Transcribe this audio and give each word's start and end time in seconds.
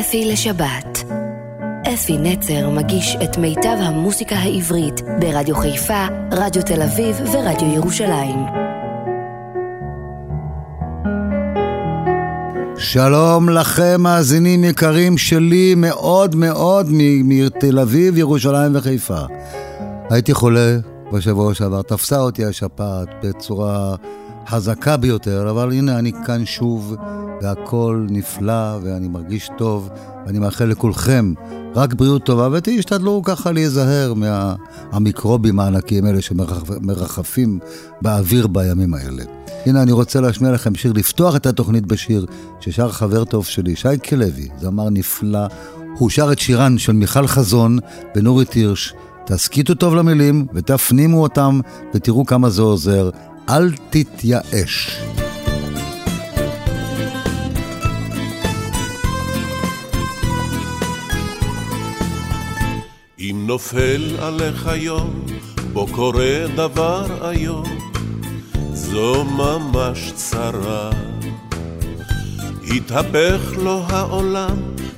אפי 0.00 0.24
לשבת. 0.32 1.04
אפי 1.94 2.18
נצר 2.18 2.70
מגיש 2.70 3.16
את 3.24 3.38
מיטב 3.38 3.76
המוסיקה 3.78 4.36
העברית 4.36 5.00
ברדיו 5.20 5.56
חיפה, 5.56 6.06
רדיו 6.32 6.62
תל 6.62 6.82
אביב 6.82 7.16
ורדיו 7.32 7.74
ירושלים. 7.74 8.38
שלום 12.78 13.48
לכם, 13.48 14.00
מאזינים 14.00 14.64
יקרים 14.64 15.18
שלי 15.18 15.74
מאוד 15.76 16.34
מאוד 16.34 16.86
מתל 17.24 17.78
אביב, 17.78 18.18
ירושלים 18.18 18.76
וחיפה. 18.76 19.20
הייתי 20.10 20.34
חולה 20.34 20.76
בשבוע 21.12 21.54
שעבר, 21.54 21.82
תפסה 21.82 22.20
אותי 22.20 22.44
השפעת 22.44 23.08
בצורה 23.22 23.94
חזקה 24.48 24.96
ביותר, 24.96 25.50
אבל 25.50 25.72
הנה 25.72 25.98
אני 25.98 26.12
כאן 26.26 26.46
שוב, 26.46 26.96
והכל 27.42 28.06
נפלא, 28.10 28.78
ואני 28.82 29.08
מרגיש 29.08 29.50
טוב, 29.58 29.88
ואני 30.26 30.38
מאחל 30.38 30.64
לכולכם 30.64 31.32
רק 31.74 31.94
בריאות 31.94 32.24
טובה, 32.24 32.48
ותשתדלו 32.52 33.22
ככה 33.24 33.52
להיזהר 33.52 34.14
מהמיקרובים 34.14 35.60
הענקיים 35.60 36.04
האלה 36.04 36.20
שמרחפים 36.22 37.58
באוויר 38.02 38.46
בימים 38.46 38.94
האלה. 38.94 39.22
הנה, 39.66 39.82
אני 39.82 39.92
רוצה 39.92 40.20
להשמיע 40.20 40.52
לכם 40.52 40.74
שיר, 40.74 40.92
לפתוח 40.92 41.36
את 41.36 41.46
התוכנית 41.46 41.86
בשיר 41.86 42.26
ששר 42.60 42.92
חבר 42.92 43.24
טוב 43.24 43.46
שלי, 43.46 43.76
שייקה 43.76 44.16
לוי, 44.16 44.48
זמר 44.60 44.90
נפלא. 44.90 45.46
הוא 45.98 46.10
שר 46.10 46.32
את 46.32 46.38
שירן 46.38 46.78
של 46.78 46.92
מיכל 46.92 47.26
חזון 47.26 47.78
ונורית 48.16 48.52
הירש. 48.52 48.94
תסכיתו 49.26 49.74
טוב 49.74 49.94
למילים 49.94 50.46
ותפנימו 50.54 51.22
אותם 51.22 51.60
ותראו 51.94 52.26
כמה 52.26 52.50
זה 52.50 52.62
עוזר. 52.62 53.10
אל 53.48 53.72
תתייאש. 53.90 55.02
נופל 63.48 64.16
עליך 64.18 64.70
יום, 64.74 65.24
בו 65.72 65.86
קורה 65.86 66.44
דבר 66.54 67.30
איום, 67.30 67.78
זו 68.72 69.24
ממש 69.24 70.12
צרה. 70.14 70.90
התהפך 72.76 73.40
לו 73.56 73.82
העולם, 73.88 74.56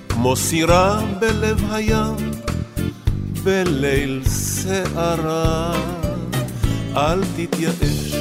כמו 0.08 0.36
סירה 0.36 1.00
בלב 1.20 1.72
הים, 1.72 2.16
בליל 3.44 4.22
שערה. 4.62 5.82
אל 6.96 7.20
תתייאש, 7.36 8.14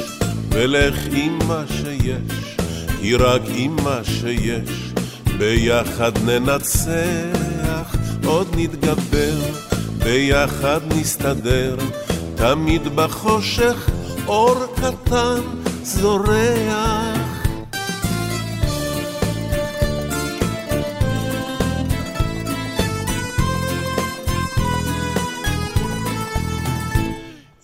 ולך 0.50 0.98
עם 1.12 1.38
מה 1.48 1.62
שיש, 1.68 2.56
כי 3.00 3.14
רק 3.14 3.42
עם 3.54 3.76
מה 3.76 4.00
שיש, 4.04 4.92
ביחד 5.38 6.12
ננצח, 6.24 7.96
עוד 8.24 8.48
נתגבר, 8.56 9.70
ביחד 10.04 10.80
נסתדר, 10.88 11.76
תמיד 12.34 12.96
בחושך 12.96 13.90
אור 14.26 14.56
קטן 14.76 15.40
זורח. 15.82 17.30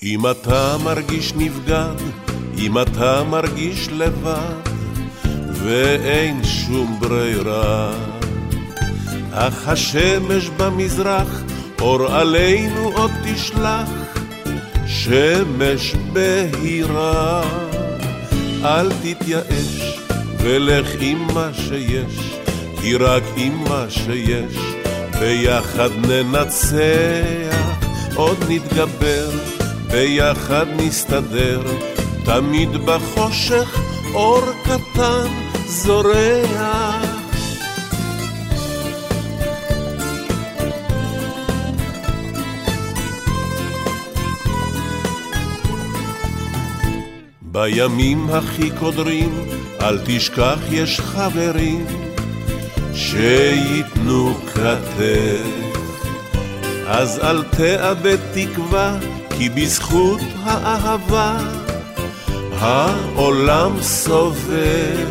אם 0.02 0.30
אתה 0.30 0.76
מרגיש 0.84 1.32
נבגד, 1.36 1.96
אם 2.58 2.78
אתה 2.78 3.24
מרגיש 3.24 3.88
לבד, 3.88 4.70
ואין 5.52 6.44
שום 6.44 6.96
ברירה, 7.00 7.92
אך 9.32 9.68
השמש 9.68 10.50
במזרח, 10.56 11.42
אור 11.80 12.06
עלינו 12.06 12.92
עוד 12.94 13.10
תשלח, 13.24 13.90
שמש 14.86 15.94
בהירה. 16.12 17.42
אל 18.64 18.88
תתייאש, 18.92 19.98
ולך 20.38 20.88
עם 21.00 21.26
מה 21.34 21.50
שיש, 21.52 22.36
כי 22.80 22.96
רק 22.96 23.22
עם 23.36 23.64
מה 23.68 23.86
שיש, 23.88 24.56
ביחד 25.20 25.90
ננצח, 26.08 26.76
עוד 28.14 28.38
נתגבר. 28.48 29.30
ביחד 29.90 30.66
נסתדר, 30.76 31.62
תמיד 32.24 32.68
בחושך 32.84 33.80
אור 34.14 34.42
קטן 34.64 35.28
זורח. 35.66 37.05
בימים 47.56 48.30
הכי 48.30 48.70
קודרים, 48.70 49.48
אל 49.80 49.98
תשכח 50.04 50.58
יש 50.70 51.00
חברים 51.00 51.86
שייתנו 52.94 54.34
כתף. 54.34 55.46
אז 56.86 57.18
אל 57.18 57.42
תאבד 57.42 58.16
תקווה, 58.34 58.98
כי 59.38 59.48
בזכות 59.48 60.20
האהבה 60.42 61.38
העולם 62.52 63.82
סובל. 63.82 65.04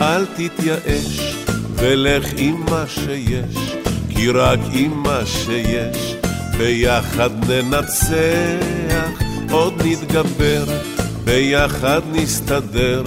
אל 0.00 0.24
תתייאש 0.26 1.36
ולך 1.74 2.26
עם 2.36 2.64
מה 2.70 2.84
שיש, 2.88 3.76
כי 4.08 4.30
רק 4.30 4.60
עם 4.72 5.02
מה 5.02 5.26
שיש 5.26 6.16
ביחד 6.58 7.50
ננצח, 7.50 9.22
עוד 9.50 9.82
נתגבר, 9.84 10.64
ביחד 11.24 12.00
נסתדר, 12.12 13.02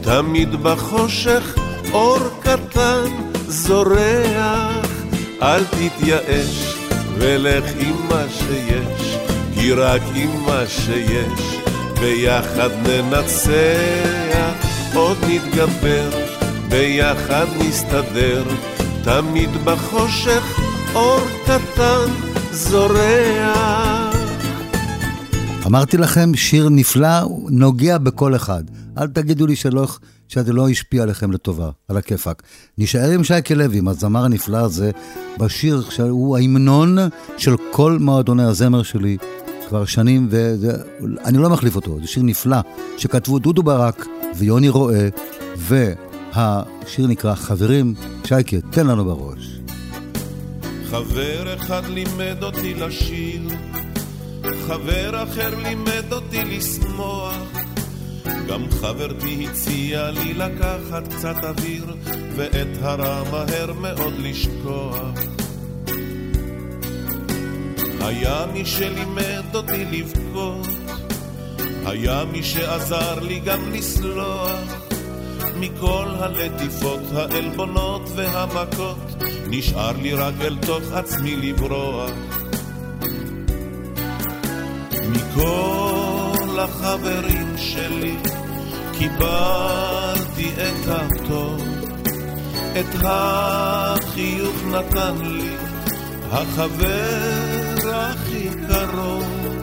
תמיד 0.00 0.62
בחושך 0.62 1.58
אור 1.92 2.18
קטן 2.40 3.06
זורח. 3.48 4.86
אל 5.42 5.64
תתייאש 5.64 6.76
ולך 7.18 7.64
עם 7.80 7.96
מה 8.08 8.24
שיש. 8.28 9.24
כי 9.64 9.72
רק 9.72 10.02
עם 10.14 10.30
מה 10.46 10.62
שיש, 10.68 11.58
ביחד 12.00 12.70
ננצח, 12.86 14.66
עוד 14.94 15.16
נתגבר, 15.28 16.10
ביחד 16.68 17.46
נסתדר, 17.58 18.42
תמיד 19.04 19.50
בחושך 19.64 20.60
אור 20.94 21.20
קטן 21.44 22.10
זורח. 22.50 23.83
אמרתי 25.66 25.96
לכם, 25.96 26.34
שיר 26.34 26.68
נפלא, 26.68 27.08
נוגע 27.48 27.98
בכל 27.98 28.36
אחד. 28.36 28.64
אל 28.98 29.06
תגידו 29.06 29.46
לי 29.46 29.56
שלא, 29.56 29.86
שזה 30.28 30.52
לא 30.52 30.68
השפיע 30.68 31.02
עליכם 31.02 31.32
לטובה, 31.32 31.70
על 31.88 31.96
הכיפאק. 31.96 32.42
נשאר 32.78 33.10
עם 33.10 33.24
שייקה 33.24 33.54
לוי, 33.54 33.78
עם 33.78 33.88
הזמר 33.88 34.24
הנפלא 34.24 34.56
הזה, 34.56 34.90
בשיר 35.38 35.82
שהוא 35.90 36.36
ההמנון 36.36 36.98
של 37.36 37.54
כל 37.70 37.98
מועדוני 38.00 38.42
הזמר 38.42 38.82
שלי, 38.82 39.16
כבר 39.68 39.84
שנים, 39.84 40.28
ואני 40.30 41.38
לא 41.38 41.50
מחליף 41.50 41.76
אותו, 41.76 41.98
זה 42.00 42.06
שיר 42.06 42.22
נפלא, 42.22 42.58
שכתבו 42.98 43.38
דודו 43.38 43.62
ברק 43.62 44.06
ויוני 44.36 44.68
רואה, 44.68 45.08
והשיר 45.56 47.06
נקרא 47.06 47.34
חברים, 47.34 47.94
שייקה, 48.24 48.56
תן 48.70 48.86
לנו 48.86 49.04
בראש. 49.04 49.60
חבר 50.90 51.54
אחד 51.54 51.82
לימד 51.86 52.42
אותי 52.42 52.74
לשיר, 52.74 53.48
חבר 54.52 55.22
אחר 55.22 55.54
לימד 55.58 56.12
אותי 56.12 56.44
לשמוח, 56.44 57.36
גם 58.48 58.70
חברתי 58.70 59.46
הציעה 59.50 60.10
לי 60.10 60.34
לקחת 60.34 61.08
קצת 61.14 61.36
אוויר, 61.44 61.96
ואת 62.36 62.68
הרע 62.82 63.22
מהר 63.30 63.72
מאוד 63.72 64.14
לשכוח. 64.18 65.18
היה 68.00 68.46
מי 68.52 68.64
שלימד 68.64 69.54
אותי 69.54 69.84
לבכות, 69.84 70.66
היה 71.86 72.24
מי 72.32 72.42
שעזר 72.42 73.20
לי 73.20 73.40
גם 73.40 73.72
לסלוח. 73.72 74.84
מכל 75.60 76.06
הלטיפות, 76.18 77.00
העלבונות 77.14 78.02
והמכות, 78.16 79.22
נשאר 79.46 79.92
לי 80.02 80.14
רק 80.14 80.34
אל 80.40 80.56
תוך 80.66 80.92
עצמי 80.92 81.36
לברוח. 81.36 82.10
מכל 85.10 86.58
החברים 86.58 87.54
שלי 87.56 88.16
קיבלתי 88.98 90.50
את 90.56 90.88
הטוב, 90.88 91.62
את 92.80 92.94
החיוך 93.02 94.64
נתן 94.66 95.14
לי 95.22 95.56
החבר 96.32 97.90
הכי 97.94 98.48
קרוב. 98.68 99.54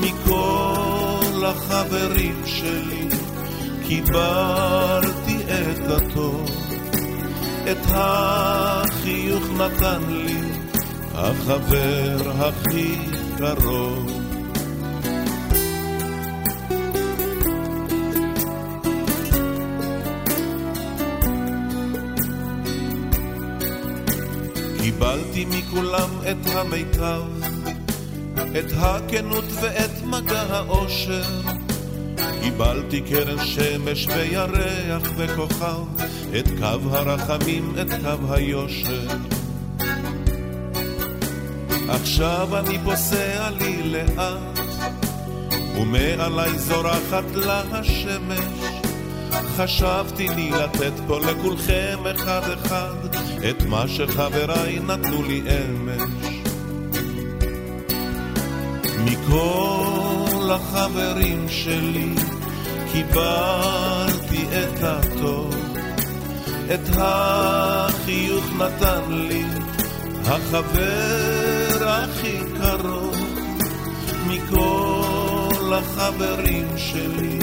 מכל 0.00 1.44
החברים 1.44 2.42
שלי 2.46 3.08
קיבלתי 3.86 5.36
את 5.46 5.90
הטוב, 5.90 6.50
את 7.70 7.86
החיוך 7.88 9.44
נתן 9.58 10.00
לי 10.08 10.40
החבר 11.14 12.32
הכי 12.38 12.94
קרוב. 13.38 14.17
קיבלתי 25.18 25.44
מכולם 25.44 26.10
את 26.30 26.46
המיטב, 26.46 27.22
את 28.58 28.72
הכנות 28.76 29.44
ואת 29.60 30.02
מגע 30.04 30.42
האושר. 30.42 31.22
קיבלתי 32.42 33.00
קרן 33.00 33.44
שמש 33.44 34.06
וירח 34.06 35.02
וכוכב, 35.16 36.04
את 36.38 36.48
קו 36.58 36.96
הרחמים, 36.96 37.74
את 37.80 37.90
קו 38.02 38.32
היושר. 38.34 39.06
עכשיו 41.88 42.58
אני 42.58 42.78
פוסע 42.84 43.50
לי 43.50 43.82
לאט, 43.82 44.58
ומעלי 45.80 46.58
זורחת 46.58 47.34
לה 47.34 47.62
השמש. 47.72 48.67
חשבתי 49.56 50.28
לי 50.28 50.50
לתת 50.50 50.92
פה 51.06 51.18
לכולכם 51.18 51.98
אחד 52.14 52.40
אחד 52.50 52.94
את 53.50 53.62
מה 53.66 53.88
שחבריי 53.88 54.78
נתנו 54.78 55.22
לי 55.22 55.42
אמש. 55.42 56.02
מכל 59.04 60.50
החברים 60.50 61.46
שלי 61.48 62.14
קיבלתי 62.92 64.44
את 64.52 64.82
הטוב, 64.82 65.54
את 66.74 66.88
החיוך 66.96 68.44
נתן 68.58 69.02
לי 69.08 69.44
החבר 70.24 71.88
הכי 71.88 72.38
קרוב 72.60 73.16
מכל 74.26 75.72
החברים 75.74 76.68
שלי 76.76 77.38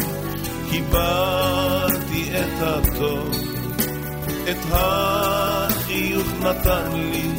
קיבלתי 0.75 2.31
את 2.39 2.61
הטוב, 2.61 3.31
את 4.49 4.57
החיוך 4.71 6.27
נתן 6.41 6.91
לי 6.91 7.29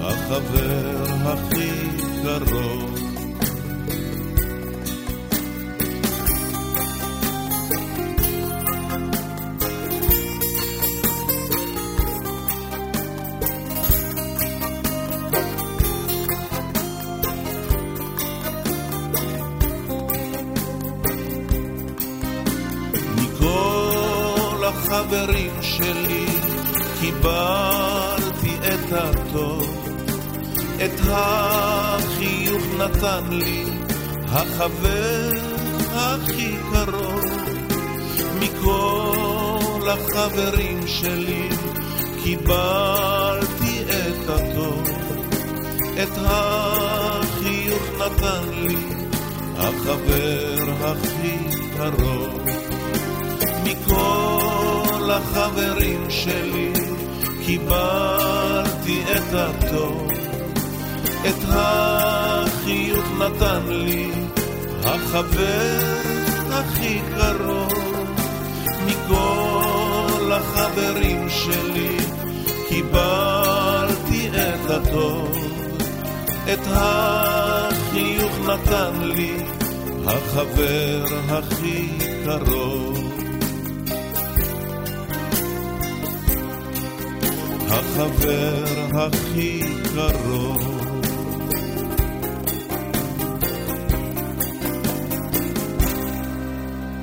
החבר 0.00 1.04
הכי 1.24 1.70
קרוב. 2.22 2.95
החברים 24.86 25.50
שלי 25.62 26.26
קיבלתי 27.00 28.56
את 28.68 28.92
הטוב, 28.92 29.88
את 30.84 31.00
החיוך 31.08 32.62
נתן 32.78 33.24
לי 33.30 33.64
החבר 34.28 35.30
הכי 35.92 36.56
קרוב. 36.72 37.24
מכל 38.40 39.88
החברים 39.90 40.86
שלי 40.86 41.48
קיבלתי 42.22 43.82
את 43.88 44.28
הטוב, 44.28 44.88
את 46.02 46.18
החיוך 46.18 47.82
נתן 47.98 48.48
לי 48.52 48.76
החבר 49.56 50.54
הכי 50.80 51.38
קרוב. 51.76 52.46
מכל 53.64 54.35
לחברים 55.06 56.10
שלי, 56.10 56.72
קיבלתי 57.46 59.02
את 59.16 59.34
הטוב, 59.34 60.10
את 61.28 61.44
החיוך 61.48 63.04
נתן 63.18 63.62
לי 63.68 64.10
החבר 64.84 65.96
הכי 66.50 67.00
קרוב. 67.16 67.86
מכל 68.86 70.32
החברים 70.32 71.28
שלי, 71.28 71.96
קיבלתי 72.68 74.28
את 74.28 74.70
הטוב, 74.70 75.36
את 76.52 76.60
החיוך 76.66 78.32
נתן 78.46 79.02
לי 79.02 79.36
החבר 80.06 81.04
הכי 81.28 81.88
קרוב. 82.24 83.05
החבר 87.96 88.64
הכי 88.94 89.60
קרוב. 89.94 90.80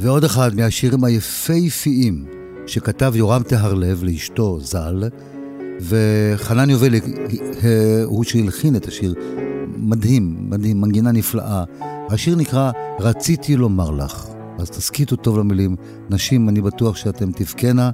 ועוד 0.01 0.23
אחד 0.23 0.55
מהשירים 0.55 1.03
היפהפיים 1.03 2.25
שכתב 2.67 3.13
יורם 3.15 3.43
טהרלב 3.43 4.03
לאשתו 4.03 4.59
ז"ל, 4.59 5.03
וחנן 5.81 6.69
יובל 6.69 6.93
הוא 8.05 8.23
שהלחין 8.23 8.75
את 8.75 8.87
השיר. 8.87 9.13
מדהים, 9.77 10.35
מדהים, 10.49 10.81
מנגינה 10.81 11.11
נפלאה. 11.11 11.63
השיר 12.09 12.35
נקרא 12.35 12.71
"רציתי 12.99 13.55
לומר 13.55 13.91
לך". 13.91 14.27
אז 14.57 14.69
תסכיתו 14.69 15.15
טוב 15.15 15.37
למילים. 15.37 15.75
נשים, 16.09 16.49
אני 16.49 16.61
בטוח 16.61 16.95
שאתם 16.95 17.31
תבכנה, 17.31 17.89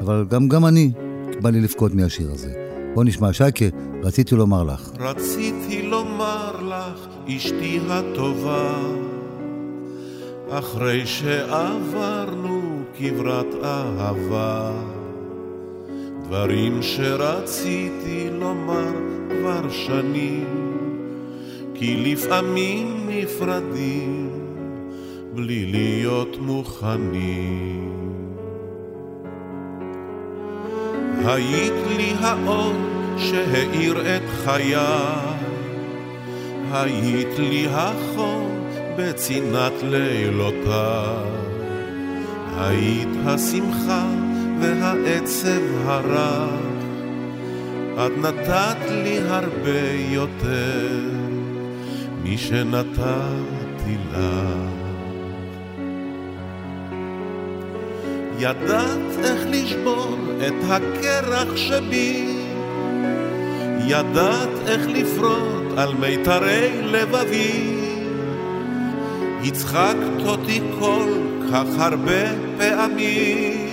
אבל 0.00 0.24
גם, 0.30 0.48
גם 0.48 0.66
אני 0.66 0.92
בא 1.44 1.50
לי 1.50 1.60
לבכות 1.60 1.94
מהשיר 1.94 2.30
הזה. 2.32 2.52
בוא 2.94 3.04
נשמע, 3.04 3.32
שייקה, 3.32 3.64
רציתי 4.02 4.34
לומר 4.34 4.64
לך. 4.64 4.90
רציתי 5.00 5.82
לומר 5.82 6.62
לך, 6.62 7.06
אשתי 7.36 7.80
הטובה, 7.88 8.78
אחרי 10.50 11.06
שעברנו 11.06 12.82
כברת 12.98 13.54
אהבה, 13.64 14.72
דברים 16.24 16.82
שרציתי 16.82 18.28
לומר 18.32 18.92
כבר 19.28 19.70
שנים, 19.70 20.78
כי 21.74 21.96
לפעמים 21.96 23.06
נפרדים 23.08 24.30
בלי 25.34 25.66
להיות 25.66 26.36
מוכנים. 26.40 28.03
היית 31.26 31.86
לי 31.96 32.12
האור 32.20 32.72
שהאיר 33.18 34.16
את 34.16 34.22
חיי, 34.44 34.76
היית 36.72 37.38
לי 37.38 37.66
החום 37.70 38.50
בצנעת 38.98 39.72
לילותיי, 39.82 41.16
היית 42.58 43.08
השמחה 43.26 44.06
והעצב 44.60 45.60
הרע, 45.84 46.46
את 47.94 48.18
נתת 48.18 48.90
לי 48.90 49.18
הרבה 49.18 49.92
יותר 50.10 50.88
משנתתי 52.24 53.96
לך. 54.12 54.73
ידעת 58.38 59.18
איך 59.24 59.46
לשבור 59.50 60.16
את 60.46 60.54
הקרח 60.68 61.56
שבי, 61.56 62.36
ידעת 63.86 64.48
איך 64.66 64.86
לפרוט 64.86 65.78
על 65.78 65.94
מיתרי 65.94 66.70
לבבי. 66.82 67.80
הצחקת 69.44 70.26
אותי 70.26 70.60
כל 70.80 71.12
כך 71.52 71.66
הרבה 71.78 72.22
פעמים, 72.58 73.68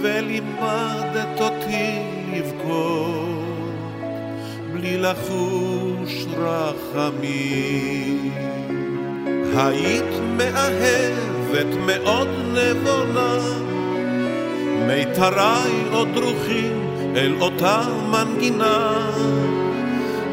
ולימדת 0.00 1.40
אותי 1.40 1.98
לבכות 2.32 3.44
בלי 4.72 4.98
לחוש 4.98 6.26
רחמים. 6.36 7.74
היית 9.56 10.20
מאהב 10.36 11.33
אוהבת 11.54 11.76
מאוד 11.86 12.28
נבונה, 12.28 13.38
מיתריי 14.86 15.72
עוד 15.92 16.08
דרוכים 16.14 16.96
אל 17.16 17.34
אותה 17.40 17.82
מנגינה. 18.10 19.08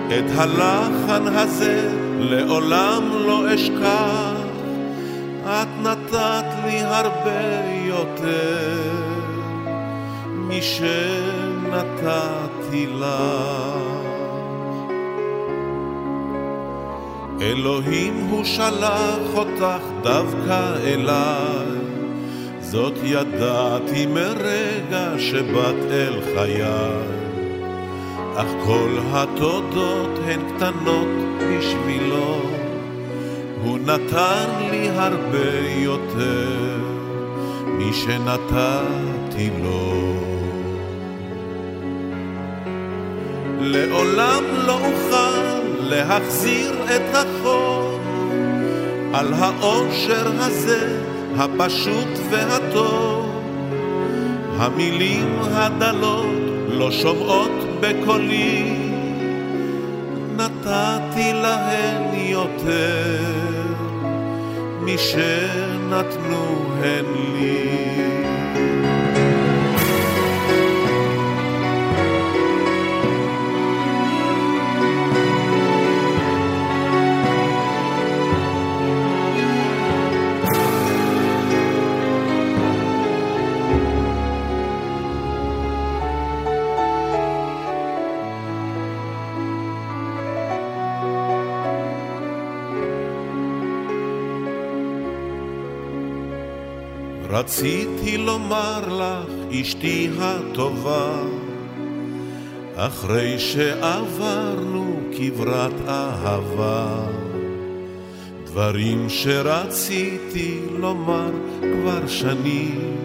את 0.08 0.32
הלחן 0.36 1.28
הזה 1.28 1.90
לעולם 2.20 3.04
לא 3.26 3.56
אשכח, 3.56 4.34
את 5.46 5.68
נתת 5.82 6.46
לי 6.66 6.80
הרבה 6.80 7.62
יותר 7.86 8.80
משנתתי 10.50 10.82
שנתתי 12.02 12.88
לך. 12.88 14.11
אלוהים 17.42 18.28
הוא 18.30 18.44
שלח 18.44 19.34
אותך 19.34 19.84
דווקא 20.04 20.74
אליי, 20.84 21.82
זאת 22.60 22.94
ידעתי 23.04 24.06
מרגע 24.06 25.14
שבאת 25.18 25.92
אל 25.92 26.22
חיי. 26.22 26.64
אך 28.36 28.48
כל 28.66 28.98
התודות 29.12 30.20
הן 30.26 30.40
קטנות 30.56 31.08
בשבילו, 31.40 32.42
הוא 33.64 33.80
נתן 33.80 34.50
לי 34.72 34.90
הרבה 34.90 35.70
יותר 35.70 36.80
משנתתי 37.78 39.50
לו. 39.64 39.94
לעולם 43.62 44.44
לא 44.66 44.74
אוכל 44.74 45.51
להחזיר 45.92 46.72
את 46.96 47.16
החור 47.16 48.00
על 49.14 49.34
האושר 49.34 50.32
הזה, 50.40 51.00
הפשוט 51.38 52.20
והטוב. 52.30 53.42
המילים 54.58 55.40
הדלות 55.42 56.36
לא 56.68 56.92
שומעות 56.92 57.52
בקולי, 57.80 58.74
נתתי 60.36 61.34
להן 61.34 62.14
יותר 62.14 63.18
משנתנו 64.82 66.66
הן 66.84 67.06
לי. 67.34 67.81
רציתי 97.42 98.18
לומר 98.18 98.82
לך, 98.88 99.54
אשתי 99.62 100.10
הטובה, 100.20 101.24
אחרי 102.76 103.40
שעברנו 103.40 105.00
כברת 105.18 105.74
אהבה, 105.88 107.08
דברים 108.46 109.10
שרציתי 109.10 110.60
לומר 110.80 111.32
כבר 111.62 112.08
שנים, 112.08 112.96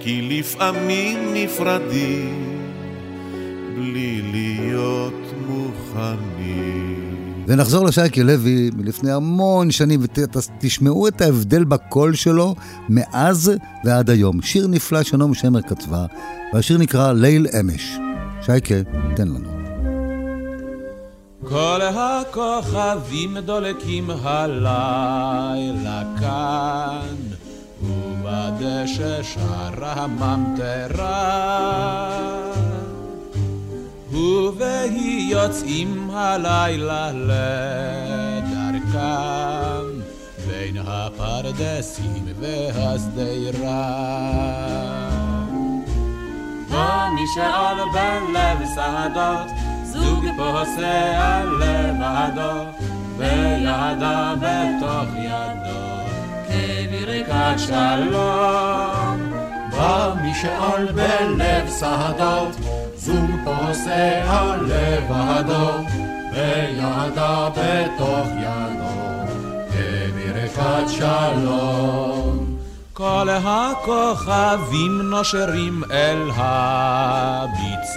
כי 0.00 0.22
לפעמים 0.22 1.18
נפרדים 1.34 2.60
בלי 3.74 4.22
להיות 4.32 5.32
מוכנים. 5.46 6.95
ונחזור 7.46 7.86
לשייקי 7.86 8.22
לוי 8.22 8.70
מלפני 8.76 9.12
המון 9.12 9.70
שנים, 9.70 10.00
ותשמעו 10.02 11.08
את 11.08 11.20
ההבדל 11.20 11.64
בקול 11.64 12.14
שלו 12.14 12.54
מאז 12.88 13.52
ועד 13.84 14.10
היום. 14.10 14.42
שיר 14.42 14.66
נפלא 14.66 15.02
שנעמי 15.02 15.34
שמר 15.34 15.62
כתבה, 15.62 16.06
והשיר 16.52 16.78
נקרא 16.78 17.12
ליל 17.12 17.46
אמש. 17.60 17.98
שייקה, 18.42 18.74
תן 19.16 19.28
לנו. 19.28 19.48
כל 21.48 21.80
הכוכבים 21.82 23.38
דולקים 23.38 24.10
הלילה 24.10 26.02
כאן, 26.20 27.16
ובדשא 27.82 29.22
שרה 29.22 29.92
הממטרה. 29.92 31.26
ובהי 34.16 35.28
יוצאים 35.30 36.10
הלילה 36.12 37.10
לדרכם 38.42 38.96
בין 40.48 40.76
הפרדסים 40.86 42.26
והשדרה. 42.40 44.16
ומשאל 46.68 47.78
בלב 47.92 48.58
שדות 48.74 49.50
זוג 49.84 50.24
פוסע 50.36 51.44
לבדו 51.44 52.56
וידה 53.16 54.34
בתוך 54.36 55.08
ידו 55.16 55.86
כברכת 56.48 57.58
שלום. 57.58 59.32
ומשאל 59.72 60.92
בלב 60.92 61.70
שדות 61.80 62.75
זוג 63.06 63.30
פוסע 63.44 64.56
לבדו, 64.60 65.70
וידה 66.32 67.48
בתוך 67.50 68.26
ידו, 68.40 68.96
כברכת 69.70 70.88
שלום. 70.88 72.56
כל 72.92 73.28
הכוכבים 73.44 75.02
נושרים 75.02 75.82
אל 75.90 76.30
הביצות, 77.56 77.96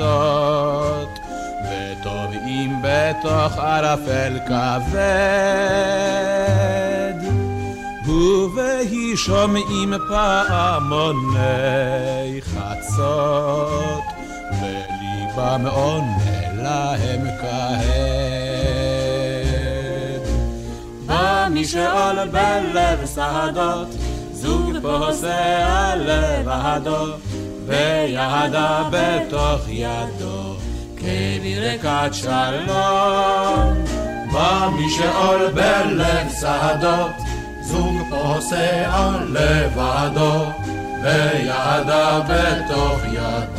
וטובעים 1.65 2.81
בתוך 2.83 3.57
ערפל 3.57 4.39
כבד. 4.47 4.99
ובהי 8.05 9.17
שומעים 9.17 9.93
פעמוני 10.09 11.39
חצות, 12.41 14.18
עונה 15.37 16.17
להם 16.57 17.27
כהד. 17.41 18.49
בא 21.05 21.47
משאול 21.51 22.25
בלב 22.31 23.05
שדות, 23.15 23.87
זוג 24.31 24.73
פוסע 24.81 25.95
לבדו, 25.95 27.05
וידה 27.65 28.83
בתוך 28.91 29.61
ידו, 29.67 30.55
כברכת 30.97 32.13
שלום. 32.13 33.73
בא 34.31 34.69
משאול 34.73 35.51
בלב 35.53 36.27
שדות, 36.39 37.11
זוג 37.61 37.95
פוסע 38.09 39.09
לבדו, 39.29 40.45
וידה 41.03 42.19
בתוך 42.27 42.99
ידו. 43.13 43.58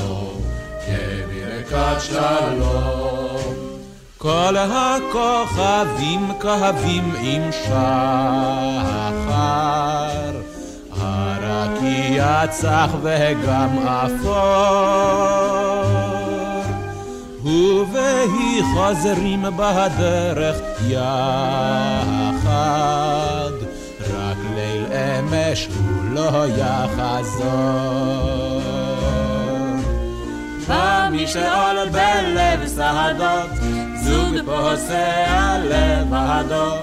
ברכת 1.71 2.01
שלום. 2.01 3.55
כל 4.19 4.57
הכוכבים 4.57 6.33
כהבים 6.41 7.13
עם 7.21 7.53
שחר, 7.53 7.71
הרקיע 10.97 12.47
צח 12.51 12.91
וגם 13.03 13.79
אפור. 13.87 14.31
ובהי 17.45 18.63
חוזרים 18.75 19.43
בדרך 19.57 20.57
יחד, 20.89 22.31
רק 24.01 24.39
ליל 24.55 24.85
אמש 24.93 25.67
הוא 25.67 26.05
לא 26.15 26.47
יחזור. 26.47 28.01
משאול 31.13 31.89
בלב 31.93 32.69
שדות, 32.69 33.51
זוג 34.03 34.37
פוסע 34.45 35.57
לבדו, 35.65 36.75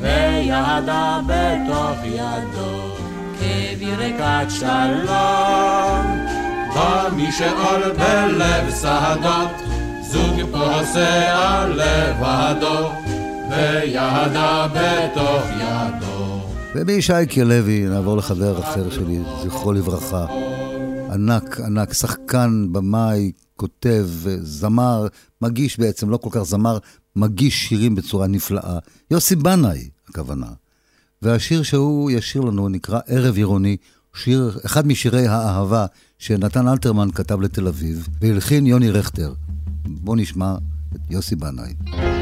וידה 0.00 1.20
בתוך 1.26 1.98
ידו, 2.04 2.96
כברכת 3.40 4.50
שלום. 4.50 6.26
בא 6.74 7.08
משאול 7.16 7.92
בלב 7.98 8.70
שדות, 8.80 9.50
זוג 10.02 10.40
פוסע 10.52 11.66
לבדו, 11.68 12.90
וידה 13.50 14.66
בתוך 14.72 15.42
ידו. 15.56 16.40
ומשייקי 16.74 17.44
לוי 17.44 17.86
נעבור 17.88 18.16
לחבר 18.16 18.58
אחר 18.60 18.90
שלי, 18.90 19.18
זכרו 19.42 19.72
לברכה. 19.72 20.26
ענק, 21.10 21.60
ענק, 21.60 21.92
שחקן, 21.92 22.66
במאי, 22.72 23.32
כותב, 23.56 24.08
זמר, 24.42 25.06
מגיש 25.42 25.78
בעצם, 25.78 26.10
לא 26.10 26.16
כל 26.16 26.28
כך 26.32 26.42
זמר, 26.42 26.78
מגיש 27.16 27.68
שירים 27.68 27.94
בצורה 27.94 28.26
נפלאה. 28.26 28.78
יוסי 29.10 29.36
בנאי, 29.36 29.88
הכוונה. 30.08 30.46
והשיר 31.22 31.62
שהוא 31.62 32.10
ישיר 32.10 32.40
לנו 32.40 32.68
נקרא 32.68 33.00
ערב 33.06 33.36
עירוני, 33.36 33.76
שיר, 34.14 34.58
אחד 34.66 34.86
משירי 34.86 35.26
האהבה 35.26 35.86
שנתן 36.18 36.68
אלתרמן 36.68 37.10
כתב 37.10 37.40
לתל 37.40 37.68
אביב, 37.68 38.08
והלחין 38.20 38.66
יוני 38.66 38.90
רכטר. 38.90 39.34
בואו 39.86 40.16
נשמע 40.16 40.54
את 40.94 41.00
יוסי 41.10 41.36
בנאי. 41.36 41.74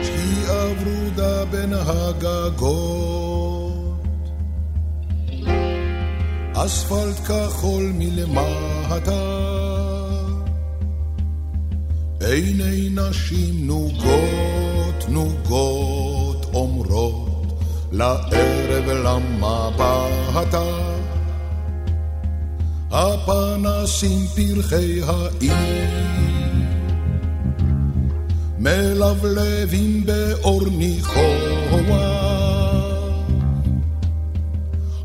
שקיעה 0.03 0.67
ורודה 0.81 1.45
בין 1.45 1.73
הגגות, 1.73 3.46
אספלט 6.59 7.17
כחול 7.27 7.93
מלמטה, 7.99 9.23
עיני 12.21 12.89
נשים 12.91 13.67
נוגות 13.67 15.09
נוגות 15.09 16.47
אומרות 16.55 17.61
לערב 17.93 18.89
למבטה. 18.89 20.63
הפנסים 22.91 24.27
פרחי 24.27 25.01
העיר 25.03 26.07
מלבלבים 28.59 30.07
באור 30.07 30.63
ניחוח. 30.71 31.57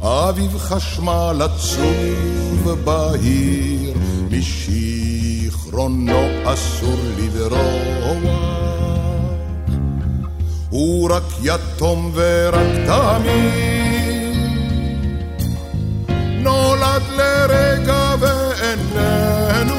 אביב 0.02 0.58
חשמל 0.58 1.42
עצוב 1.42 2.70
בהיר, 2.84 3.94
משיכרונו 4.32 6.28
אסור 6.44 6.98
לברוח. 7.18 7.62
הוא 10.70 11.12
רק 11.12 11.24
יתום 11.44 12.12
ורק 12.14 12.68
תמיד, 12.86 14.38
נולד 16.44 17.02
לרגע 17.18 18.16
ואיננו. 18.20 19.76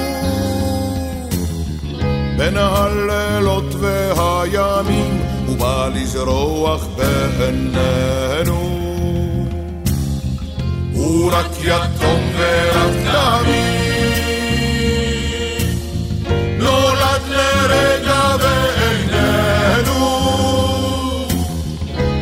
בין 2.38 2.56
הלילות 2.56 3.74
והימים, 3.74 5.22
הוא 5.46 5.56
בא 5.56 5.88
לזרוח 5.94 6.86
בעינינו. 6.96 8.71
הוא 11.02 11.32
רק 11.32 11.50
יתום 11.60 12.30
ורק 12.36 12.92
תמיד, 13.12 14.06
נולד 16.58 17.22
לרגע 17.28 18.36
בעינינו. 18.36 20.00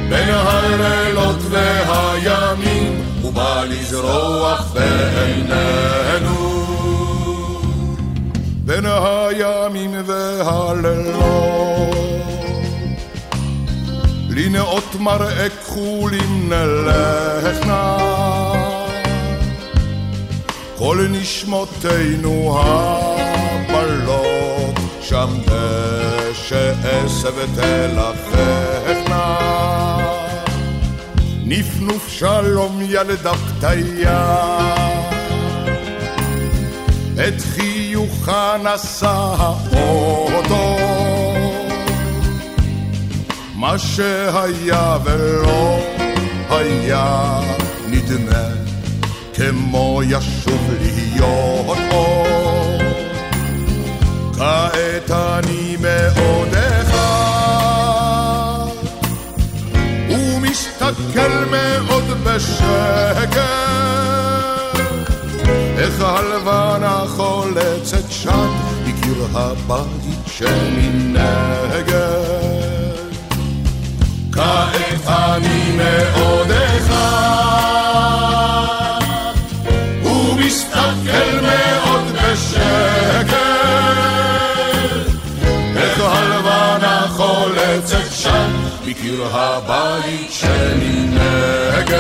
בין 0.09 0.29
הלילות 0.29 1.37
והימים, 1.51 3.05
הוא 3.23 3.33
בא 3.33 3.65
לזרוח 3.69 4.73
בעינינו. 4.75 6.41
בין 8.65 8.87
הימים 8.87 9.91
והלילות. 10.07 11.61
לנאות 14.31 14.95
מראה 15.01 15.49
כחולים 15.49 16.53
נלכנה, 16.53 17.97
כל 20.81 21.07
נשמותינו 21.11 22.59
הבלות, 23.69 24.75
שם 25.01 25.29
דשא 25.45 26.73
עשב 26.83 27.33
ותלככנה. 27.37 29.37
נפנוף 31.45 32.09
שלום 32.09 32.81
ילדה 32.83 33.33
פתיה, 33.35 34.37
את 37.15 37.41
חיוכה 37.41 38.57
נשא 38.65 39.35
האוטו. 39.39 40.77
מה 43.55 43.79
שהיה 43.79 44.99
ולא 45.05 45.79
היה 46.51 47.41
נדמה 47.89 48.50
כמו 49.41 50.03
ישוב 50.07 50.71
להיות 50.81 51.79
עוד. 51.91 52.81
כעת 54.37 55.11
אני 55.11 55.77
מאוד 55.81 56.55
אחד 56.55 57.01
ומסתכל 60.11 61.45
מאוד 61.51 62.05
בשקט 62.25 63.41
איך 65.79 66.01
הלבנה 66.01 67.05
חולצת 67.17 68.11
שם 68.11 68.51
מקיר 68.87 69.27
הבית 69.35 70.27
שמנגד 70.27 71.91
כעת 74.33 75.07
אני 75.09 75.77
מאוד 75.77 76.51
בשקט 82.33 83.35
איך 85.77 86.01
הלבנה 86.01 87.07
חולצת 87.09 88.13
שם 88.13 88.51
מקיר 88.87 89.27
הבית 89.33 90.33
שמנגד 90.33 91.91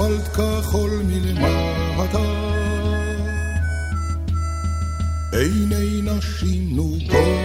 אספלט 0.00 0.28
כחול 0.28 0.90
מלמטה, 1.06 2.18
עיני 5.32 6.02
נשים 6.02 6.76
נוגות 6.76 7.39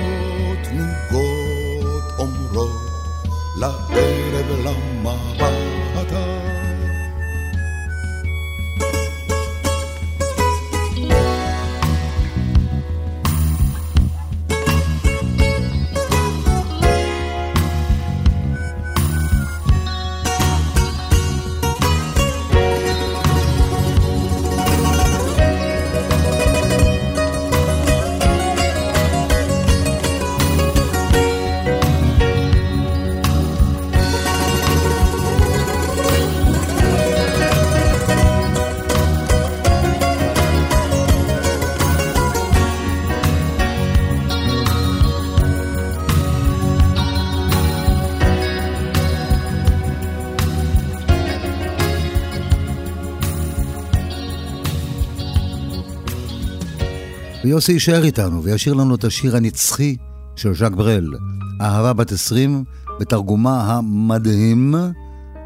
ויוסי 57.56 57.72
יישאר 57.72 58.04
איתנו 58.04 58.44
וישאיר 58.44 58.74
לנו 58.74 58.96
את 58.96 59.04
השיר 59.04 59.36
הנצחי 59.36 59.96
של 60.36 60.54
ז'אק 60.54 60.72
ברל, 60.72 61.14
אהבה 61.62 61.94
בת 61.94 62.12
עשרים, 62.12 62.64
בתרגומה 63.00 63.62
המדהים 63.62 64.76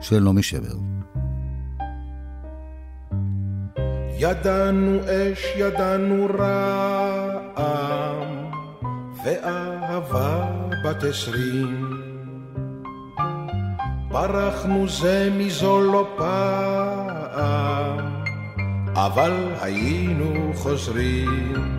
של 0.01 0.19
נעמי 0.19 0.43
שבר. 0.43 0.75
ידענו 4.17 4.99
אש, 4.99 5.53
ידענו 5.57 6.27
רעם, 6.39 8.27
ואהבה 9.25 10.51
בת 10.83 11.03
עשרים. 11.03 11.89
ברחנו 14.11 14.89
זה 14.89 15.29
מזו 15.37 15.81
לא 15.81 16.07
פעם, 16.17 17.97
אבל 18.95 19.33
היינו 19.61 20.51
חוזרים. 20.55 21.78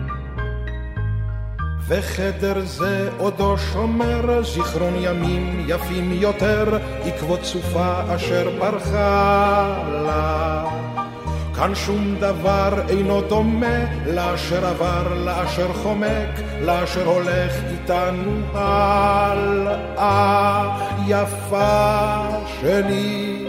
וחדר 1.87 2.59
זה 2.65 3.09
עודו 3.17 3.57
שומר 3.57 4.43
זיכרון 4.43 4.93
ימים 4.97 5.65
יפים 5.67 6.11
יותר, 6.13 6.77
עקבות 7.05 7.43
סופה 7.43 8.15
אשר 8.15 8.49
ברחה 8.59 9.77
לה. 10.05 10.65
כאן 11.55 11.75
שום 11.75 12.15
דבר 12.19 12.81
אינו 12.89 13.21
דומה 13.21 13.85
לאשר 14.05 14.65
עבר, 14.65 15.13
לאשר 15.13 15.73
חומק, 15.73 16.41
לאשר 16.61 17.05
הולך 17.05 17.53
איתנו 17.71 18.41
הלאה. 18.53 19.81
יפה 21.07 22.21
שלי, 22.61 23.45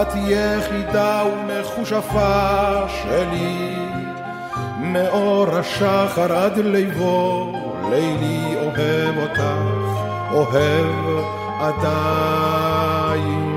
את 0.00 0.08
יחידה 0.14 1.22
ומחושפה 1.32 2.86
שלי, 3.02 3.77
מאור 4.92 5.56
השחר 5.56 6.32
עד 6.32 6.58
ליבו, 6.58 7.52
לילי 7.90 8.56
אוהב 8.56 9.18
אותך, 9.18 9.42
אוהב 10.32 11.24
עדיין. 11.60 13.48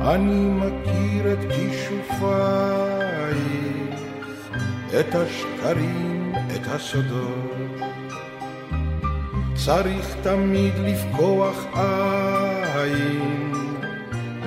אני 0.00 0.46
מכיר 0.46 1.32
את 1.32 1.38
כישופייך, 1.52 2.32
את 5.00 5.14
השקרים, 5.14 6.32
את 6.54 6.66
הסודות. 6.66 7.62
צריך 9.54 10.16
תמיד 10.22 10.72
לפקוח 10.78 11.66
עין, 11.74 13.41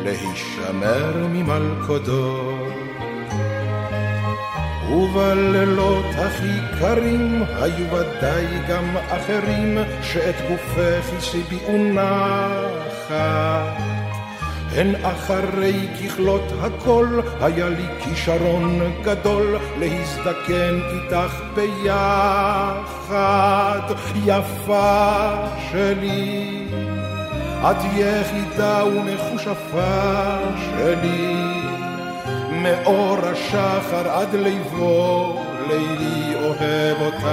להישמר 0.06 1.28
ממלכודות. 1.30 2.74
ובלילות 4.92 6.06
הכי 6.18 6.80
קרים 6.80 7.44
היו 7.62 7.86
ודאי 7.92 8.46
גם 8.70 8.98
אחרים 9.10 9.78
שאת 10.02 10.36
גופך 10.50 11.14
הסיביאו 11.18 11.78
נחת. 11.78 13.16
הן 14.72 14.96
אחרי 15.04 15.88
ככלות 15.98 16.54
הכל, 16.62 17.20
היה 17.42 17.70
לי 17.70 17.86
כישרון 18.00 18.80
גדול 19.04 19.58
להזדקן 19.80 20.80
איתך 20.92 21.42
ביחד, 21.56 23.02
יפה 24.26 25.30
שלי. 25.72 26.65
את 27.62 27.78
יחידה 27.96 28.84
ומחושפה 28.86 30.38
שלי, 30.56 31.36
מאור 32.52 33.18
השחר 33.24 34.10
עד 34.10 34.36
ליבו, 34.36 35.42
לילי 35.68 36.36
אוהב 36.36 37.02
אותך, 37.02 37.28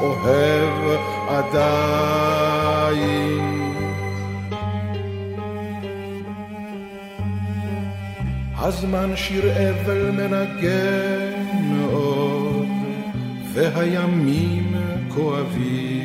אוהב 0.00 0.98
עדיין. 1.28 2.36
הזמן 8.58 9.16
שיר 9.16 9.44
אבל 9.52 10.10
מנגן 10.10 11.32
מאוד, 11.62 12.66
והימים 13.52 14.74
כואבים. 15.08 15.95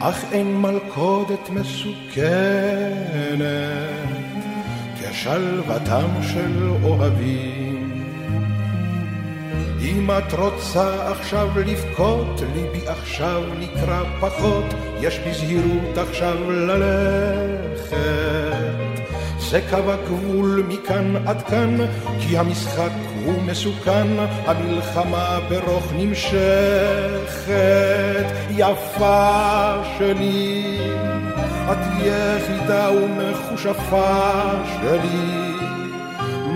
אך 0.00 0.24
אין 0.32 0.60
מלכודת 0.60 1.50
מסוכנת 1.50 2.96
כשלוותם 5.00 6.08
של 6.22 6.70
אוהבים. 6.82 8.02
אם 9.80 10.10
את 10.10 10.32
רוצה 10.32 11.10
עכשיו 11.12 11.48
לבכות, 11.66 12.42
ליבי 12.54 12.88
עכשיו 12.88 13.42
נקרא 13.58 14.02
פחות, 14.20 14.64
יש 15.00 15.18
בזהירות 15.18 15.98
עכשיו 15.98 16.50
ללכת. 16.50 17.96
זה 19.38 19.60
קו 19.70 19.92
הגבול 19.92 20.64
מכאן 20.68 21.16
עד 21.26 21.42
כאן, 21.42 21.76
כי 22.20 22.38
המשחק 22.38 22.90
הוא 23.26 23.42
מסוכן, 23.42 24.06
המלחמה 24.46 25.38
ברוך 25.48 25.92
נמשכת. 25.96 27.46
יפה 28.50 29.72
שלי, 29.98 30.78
את 31.72 31.78
יחידה 32.00 32.90
ומחושפה 32.92 34.40
שלי, 34.80 35.52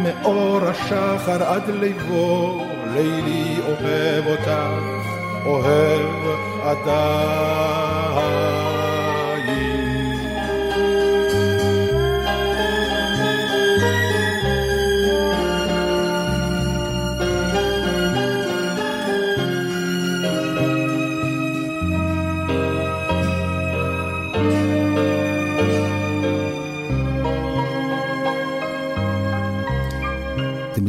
מאור 0.03 0.61
השחר 0.65 1.43
עד 1.45 1.69
ליבו, 1.81 2.65
לילי 2.95 3.57
אוהב 3.69 4.27
אותך, 4.27 4.51
אוהב 5.47 6.01
עדיין. 6.63 8.60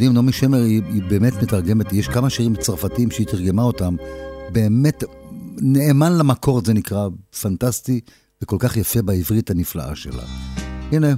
יודעים, 0.01 0.13
נעמי 0.13 0.31
שמר 0.31 0.63
היא, 0.63 0.81
היא 0.93 1.03
באמת 1.09 1.33
מתרגמת, 1.43 1.93
יש 1.93 2.07
כמה 2.07 2.29
שירים 2.29 2.55
צרפתיים 2.55 3.11
שהיא 3.11 3.27
תרגמה 3.27 3.63
אותם, 3.63 3.95
באמת 4.51 5.03
נאמן 5.57 6.17
למקור 6.17 6.61
זה 6.65 6.73
נקרא, 6.73 7.07
פנטסטי 7.41 7.99
וכל 8.41 8.55
כך 8.59 8.77
יפה 8.77 9.01
בעברית 9.01 9.49
הנפלאה 9.49 9.95
שלה. 9.95 10.23
הנה, 10.91 11.13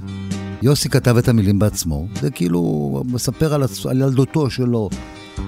יוסי 0.62 0.88
כתב 0.88 1.16
את 1.16 1.28
המילים 1.28 1.58
בעצמו, 1.58 2.06
זה 2.20 2.30
כאילו 2.30 3.02
מספר 3.06 3.54
על, 3.54 3.62
על 3.90 4.00
ילדותו 4.00 4.50
שלו. 4.50 4.90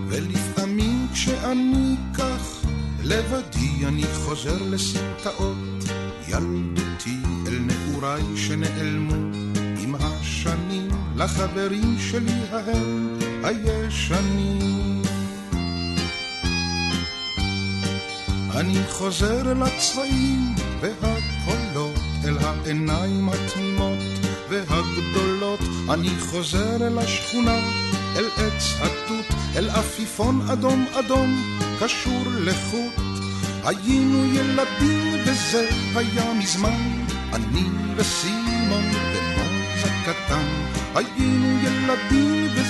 ולפעמים 0.09 1.07
כשאני 1.13 1.97
כך 2.15 2.67
לבדי 3.05 3.87
אני 3.87 4.05
חוזר 4.05 4.63
לסמטאות 4.71 5.85
ילדותי 6.29 7.17
אל 7.47 7.59
נעוריי 7.59 8.23
שנעלמו 8.37 9.15
עם 9.83 9.95
השנים 9.95 10.89
לחברים 11.17 11.97
שלי 11.99 12.41
ההם 12.51 13.26
הישנים. 13.45 15.03
אני 18.57 18.79
חוזר 18.89 19.53
אל 19.53 19.63
הצבעים 19.63 20.55
והקולות, 20.81 22.01
אל 22.25 22.39
העיניים 22.39 23.29
התמימות 23.29 23.99
והגדולות. 24.49 25.61
אני 25.91 26.11
חוזר 26.31 26.87
אל 26.87 26.99
השכונה, 26.99 27.59
אל 28.17 28.25
עץ 28.37 28.75
התות, 28.81 29.27
אל 29.57 29.71
עפיפון 29.71 30.51
אדום 30.51 30.87
אדום, 30.93 31.59
קשור 31.81 32.23
לחוט. 32.41 32.93
היינו 33.65 34.35
ילדים 34.35 35.23
וזה 35.27 35.69
היה 35.95 36.35
מזמן, 36.35 37.05
אני 37.33 37.65
וסימון 37.97 38.85
ומוזה 39.13 39.91
קטן. 40.07 40.47
היינו 40.95 41.59
ילדים 41.63 42.49
וזה 42.53 42.66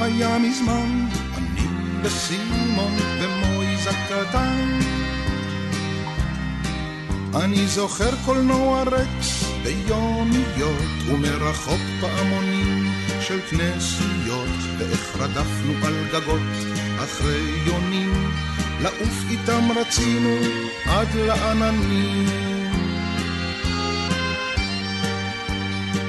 היה 0.00 0.38
מזמן, 0.38 1.06
אני 1.36 1.66
וסימון 2.02 2.96
ומויזה 3.20 3.90
קטן. 4.08 4.78
אני 7.34 7.66
זוכר 7.66 8.10
קולנוע 8.24 8.82
רקס 8.82 9.44
ביומיות 9.62 10.88
ומרחוק 11.08 11.80
פעמונים 12.00 12.92
של 13.20 13.40
כנסיות 13.40 14.58
ואיך 14.78 15.16
רדפנו 15.18 15.72
על 15.86 15.94
גגות 16.12 16.40
אחרי 17.04 17.62
יונים 17.66 18.30
לעוף 18.80 19.24
איתם 19.30 19.68
רצינו 19.76 20.36
עד 20.86 21.08
לעננים 21.14 22.26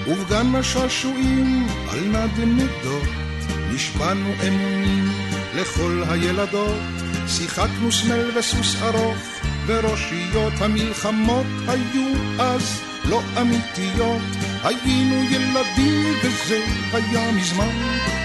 ובגן 0.08 0.56
השעשועים 0.56 1.68
על 1.90 2.00
נדנדות 2.00 3.29
נשבענו 3.80 4.34
אמונים 4.48 5.12
לכל 5.56 6.04
הילדות. 6.10 6.82
שיחקנו 7.28 7.92
סמל 7.92 8.38
וסוס 8.38 8.76
ארוך 8.82 9.18
וראשיות 9.66 10.54
המלחמות 10.60 11.46
היו 11.68 12.08
אז 12.40 12.82
לא 13.06 13.22
אמיתיות. 13.42 14.22
היינו 14.64 15.24
ילדים 15.32 16.14
וזה 16.24 16.66
היה 16.94 17.32
מזמן. 17.32 17.76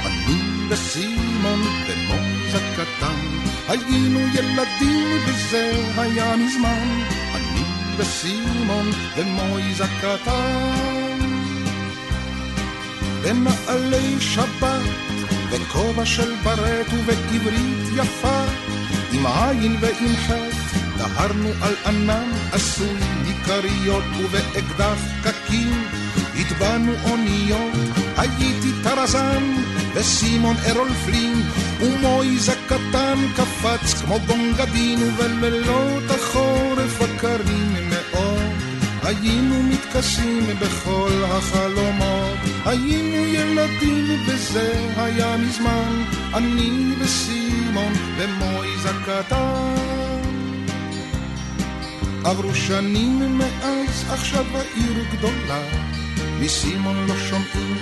אני 0.07 0.41
וסימון 0.69 1.63
ומוזה 1.87 2.59
קטן 2.77 3.21
היינו 3.69 4.21
ילדים 4.21 5.19
וזה 5.27 5.73
היה 5.97 6.37
מזמן. 6.37 7.01
אני 7.35 7.65
וסימון 7.97 8.91
ומויזה 9.17 9.85
קטן 10.01 11.19
בנעלי 13.23 14.21
שבת 14.21 15.14
בכובע 15.55 16.07
של 16.07 16.35
ברט 16.45 16.87
ובעברית 16.93 17.89
יפה 17.97 18.45
עם 19.13 19.27
עין 19.27 19.77
ועם 19.81 20.17
חטא 20.17 20.65
דהרנו 20.97 21.49
על 21.63 21.75
ענן 21.87 22.31
עשוי 22.53 22.97
מכריות 23.27 24.05
ובאקדח 24.19 24.99
קקים. 25.23 25.89
הטבענו 26.37 26.93
אוניות 27.05 27.73
הייתי 28.17 28.71
טרזן 28.83 29.43
וסימון 29.95 30.57
ארול 30.71 30.89
פלין 31.07 31.43
ומויז 31.81 32.49
הקטן 32.49 33.19
קפץ 33.37 33.95
כמו 34.01 34.19
בונגדין 34.19 34.99
ובלילות 35.03 36.11
החורף 36.11 37.03
הקרים 37.03 37.91
מאוד. 37.91 38.53
היינו 39.03 39.63
מתכסים 39.63 40.47
בכל 40.61 41.23
החלומות 41.25 42.39
היינו 42.65 43.14
ילדים 43.65 44.21
וזה 44.27 44.73
היה 44.97 45.37
מזמן 45.37 46.05
אני 46.35 46.95
וסימון 46.99 47.93
ומויז 48.17 48.87
הקטן. 48.87 49.75
עברו 52.25 52.55
שנים 52.55 53.39
מאז 53.39 54.05
עכשיו 54.11 54.45
העיר 54.55 55.05
גדולה. 55.13 55.63
מסימון 56.41 57.07
לא 57.09 57.15
שומעים 57.17 57.77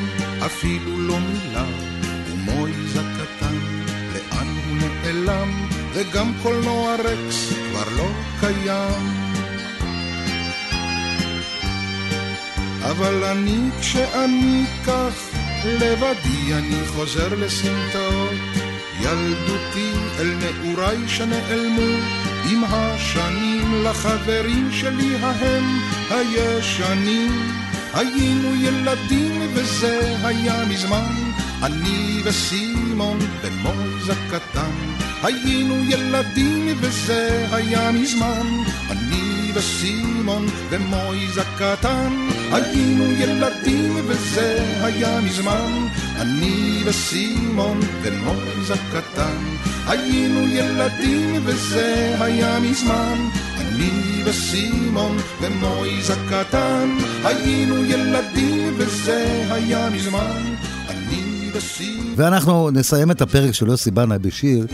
אפילו 0.46 0.98
לא 0.98 1.18
מילה 1.20 1.64
ומויז 2.26 2.96
הקטן 2.96 3.56
לאן 4.14 4.46
הוא 4.46 4.76
נעלם? 4.76 5.68
וגם 5.94 6.32
קולנוע 6.42 6.94
רקס 6.94 7.52
כבר 7.52 7.96
לא 7.96 8.08
קיים. 8.40 9.32
אבל 12.82 13.24
אני 13.24 13.70
כשאני 13.80 14.64
כך 14.86 15.31
לבדי 15.64 16.54
אני 16.54 16.86
חוזר 16.86 17.34
לסמטאות 17.34 18.30
ילדותי 19.00 19.92
אל 20.18 20.34
נעוריי 20.34 21.08
שנעלמו 21.08 21.98
עם 22.50 22.64
השנים 22.64 23.84
לחברים 23.84 24.72
שלי 24.72 25.16
ההם 25.16 25.78
הישנים. 26.10 27.52
היינו 27.94 28.54
ילדים 28.54 29.40
וזה 29.54 30.16
היה 30.24 30.64
מזמן 30.64 31.14
אני 31.62 32.20
וסימון 32.24 33.18
ומויז 33.42 34.08
הקטן 34.08 34.70
היינו 35.22 35.84
ילדים 35.84 36.76
וזה 36.80 37.46
היה 37.52 37.92
מזמן 37.92 38.46
אני 38.90 39.52
וסימון 39.54 40.46
ומויז 40.70 41.38
הקטן 41.38 42.28
היינו 42.52 43.04
ילדים 43.04 43.96
וזה 44.06 44.58
היה 44.82 45.20
מזמן. 45.20 45.86
אני 46.20 46.82
וסימון 46.86 47.80
ומויז 48.02 48.70
הקטן 48.70 49.36
היינו 49.86 50.48
ילדים 50.48 51.42
וזה 51.44 52.16
היה 52.20 52.60
מזמן. 52.60 53.28
אני 53.60 54.22
וסימון 54.24 55.16
ומויז 55.40 56.10
הקטן 56.10 56.88
היינו 57.24 57.84
ילדים 57.84 58.74
וזה 58.76 59.46
היה 59.50 59.90
מזמן. 59.90 60.54
אני 60.88 61.50
וסימון 61.52 62.14
ואנחנו 62.16 62.70
נסיים 62.70 63.10
את 63.10 63.22
הפרק 63.22 63.52
של 63.52 63.68
יוסי 63.68 63.90
בנאי 63.90 64.18
בשיר. 64.18 64.66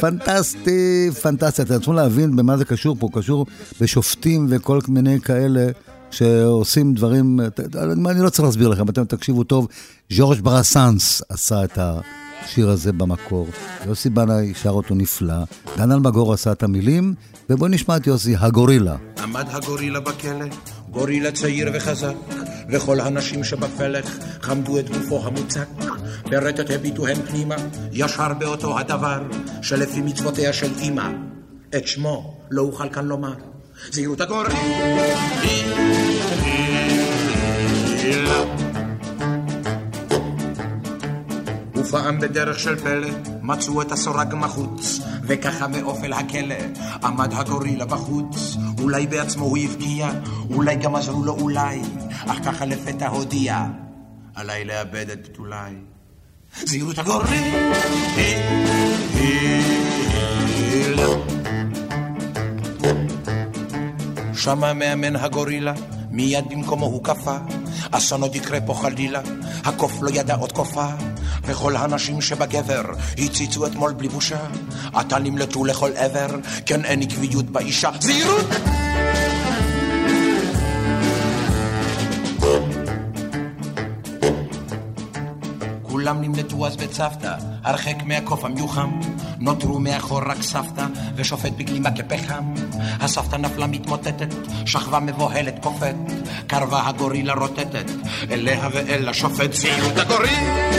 פנטסטי, 0.00 1.10
פנטסטי. 1.22 1.62
אתם 1.62 1.76
צריכים 1.76 1.94
להבין 1.94 2.36
במה 2.36 2.56
זה 2.56 2.64
קשור 2.64 2.96
פה, 2.98 3.08
קשור 3.12 3.46
בשופטים 3.80 4.46
וכל 4.50 4.78
מיני 4.88 5.20
כאלה 5.20 5.66
שעושים 6.12 6.94
דברים, 6.94 7.40
אני 8.10 8.20
לא 8.20 8.30
צריך 8.30 8.44
להסביר 8.44 8.68
לכם, 8.68 8.88
אתם 8.88 9.04
תקשיבו 9.04 9.44
טוב. 9.44 9.68
ז'ורג' 10.10 10.40
ברסאנס 10.40 11.22
עשה 11.28 11.64
את 11.64 11.78
השיר 11.78 12.70
הזה 12.70 12.92
במקור. 12.92 13.46
יוסי 13.86 14.10
בנאי 14.10 14.54
שר 14.54 14.70
אותו 14.70 14.94
נפלא. 14.94 15.44
דן 15.76 15.92
אלמגור 15.92 16.32
עשה 16.32 16.52
את 16.52 16.62
המילים, 16.62 17.14
ובואו 17.50 17.70
נשמע 17.70 17.96
את 17.96 18.06
יוסי, 18.06 18.36
הגורילה. 18.38 18.96
עמד 19.22 19.46
הגורילה 19.50 20.00
בכלא, 20.00 20.46
גורילה 20.90 21.32
צעיר 21.32 21.70
וחזק, 21.74 22.14
וכל 22.70 23.00
הנשים 23.00 23.44
שבפלך 23.44 24.18
חמדו 24.42 24.78
את 24.78 24.90
גופו 24.90 25.26
המוצק. 25.26 25.68
ברטט 26.30 26.70
הביטו 26.70 27.06
הם 27.06 27.22
פנימה, 27.22 27.56
ישר 27.92 28.34
באותו 28.38 28.78
הדבר, 28.78 29.22
שלפי 29.62 30.00
מצוותיה 30.00 30.52
של 30.52 30.70
אמא. 30.82 31.10
את 31.76 31.86
שמו 31.86 32.40
לא 32.50 32.62
אוכל 32.62 32.88
כאן 32.88 33.06
לומר. 33.06 33.34
זהירות 33.90 34.20
הגורילה. 34.20 34.52
ופעם 41.76 42.20
בדרך 42.20 42.58
של 42.58 42.76
פלא 42.76 43.08
מצאו 43.42 43.82
את 43.82 43.92
הסורג 43.92 44.34
מחוץ, 44.34 45.00
וככה 45.22 45.68
מאופל 45.68 46.12
הכלא 46.12 46.54
עמד 47.04 47.32
הגורילה 47.32 47.84
בחוץ. 47.84 48.56
אולי 48.80 49.06
בעצמו 49.06 49.44
הוא 49.44 49.58
הבקיע, 49.58 50.10
אולי 50.50 50.76
גם 50.76 50.96
עזרו 50.96 51.24
לו 51.24 51.32
אולי, 51.32 51.82
אך 52.26 52.38
ככה 52.44 52.64
לפתע 52.64 53.08
הודיע, 53.08 53.66
עליי 54.34 54.64
לאבד 54.64 55.10
את 55.10 55.28
בתולי. 55.28 55.74
זהירות 56.64 56.98
הגורילה. 56.98 57.72
שמע 64.42 64.72
מאמן 64.72 65.16
הגורילה, 65.16 65.72
מיד 66.10 66.44
במקומו 66.50 66.86
הוא 66.86 67.04
קפא. 67.04 67.36
אסון 67.90 68.22
עוד 68.22 68.36
יקרה 68.36 68.60
פה 68.60 68.74
חלילה, 68.74 69.20
הקוף 69.64 69.92
לא 70.02 70.10
ידע 70.10 70.34
עוד 70.34 70.52
קופה, 70.52 70.86
וכל 71.44 71.76
הנשים 71.76 72.20
שבגבר 72.20 72.82
הציצו 73.18 73.66
אתמול 73.66 73.92
בלי 73.92 74.08
בושה. 74.08 74.38
עתה 74.94 75.18
נמלטו 75.18 75.64
לכל 75.64 75.90
עבר, 75.96 76.28
כן 76.66 76.84
אין 76.84 77.02
עקביות 77.02 77.44
באישה. 77.44 77.90
זהירות! 78.00 78.46
כולם 86.02 86.20
נמלטו 86.20 86.66
אז 86.66 86.76
בצוותא, 86.76 87.34
הרחק 87.64 87.96
מהקוף 88.04 88.44
המיוחם. 88.44 89.00
נותרו 89.38 89.80
מאחור 89.80 90.20
רק 90.26 90.42
סבתא, 90.42 90.86
ושופט 91.14 91.52
בגלימה 91.56 91.90
כפחם. 91.90 92.54
הסבתא 93.00 93.36
נפלה 93.36 93.66
מתמוטטת, 93.66 94.34
שכבה 94.66 95.00
מבוהלת 95.00 95.54
קופאת. 95.62 95.94
קרבה 96.46 96.88
הגורילה 96.88 97.34
רוטטת, 97.34 97.90
אליה 98.30 98.68
ואל 98.72 99.08
השופט 99.08 99.50
ציות 99.50 99.96
הגורילה. 99.96 100.72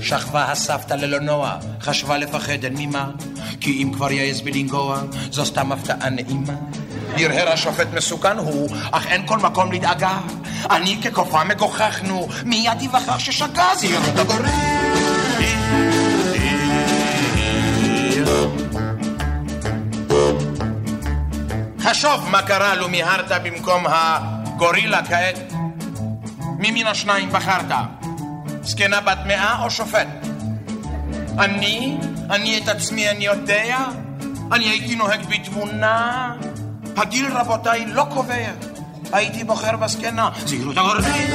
שכבה 0.00 0.52
הסבתא 0.52 0.94
ללא 0.94 1.20
נוע, 1.20 1.56
חשבה 1.80 2.18
לפחד 2.18 2.64
אין 2.64 2.74
ממה, 2.78 3.10
כי 3.60 3.82
אם 3.82 3.92
כבר 3.94 4.12
יעז 4.12 4.40
בלנגוע, 4.40 5.02
זו 5.30 5.44
סתם 5.44 5.72
הפתעה 5.72 6.10
נעימה. 6.10 6.54
הרהר 7.16 7.52
השופט 7.52 7.86
מסוכן 7.92 8.38
הוא, 8.38 8.68
אך 8.92 9.06
אין 9.06 9.26
כל 9.26 9.38
מקום 9.38 9.72
לדאגה. 9.72 10.18
אני 10.70 10.98
כקופה 11.02 11.44
מגוחכנו, 11.44 12.28
מיד 12.44 12.82
יבחר 12.82 13.18
ששגה, 13.18 13.68
זהירות 13.76 14.18
הגורם. 14.18 14.44
חשוב 21.80 22.28
מה 22.30 22.42
קרה 22.42 22.74
לו 22.74 22.88
מיהרת 22.88 23.32
במקום 23.44 23.84
הגורילה 23.88 25.06
כעת. 25.06 25.52
מי 26.58 26.70
מן 26.70 26.86
השניים 26.86 27.30
בחרת? 27.32 27.72
זקנה 28.62 29.00
בת 29.00 29.18
מאה 29.26 29.62
או 29.64 29.70
שופט? 29.70 30.08
אני? 31.38 31.96
אני 32.30 32.58
את 32.58 32.68
עצמי 32.68 33.10
אני 33.10 33.24
יודע? 33.24 33.78
אני 34.52 34.64
הייתי 34.64 34.94
נוהג 34.94 35.20
בתבונה? 35.28 36.32
הגיל 36.96 37.26
רבותיי 37.32 37.86
לא 37.86 38.06
קובע. 38.14 38.50
הייתי 39.12 39.44
בוחר 39.44 39.76
בזקנה. 39.76 40.30
זהירות 40.46 40.76
הגורמים. 40.76 41.30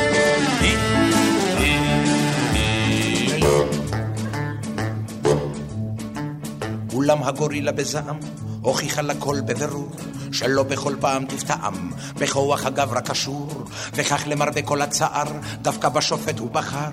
אולם 6.93 7.23
הגורילה 7.23 7.71
בזעם 7.71 8.19
הוכיחה 8.61 9.01
לכל 9.01 9.41
בבירור 9.45 9.91
שלא 10.31 10.63
בכל 10.63 10.95
פעם 10.99 11.25
תפתעם 11.25 11.91
בכוח 12.15 12.65
הגבר 12.65 12.97
הקשור 12.97 13.63
וכך 13.93 14.23
למרבה 14.27 14.61
כל 14.61 14.81
הצער 14.81 15.27
דווקא 15.61 15.89
בשופט 15.89 16.39
הוא 16.39 16.51
בחר 16.51 16.89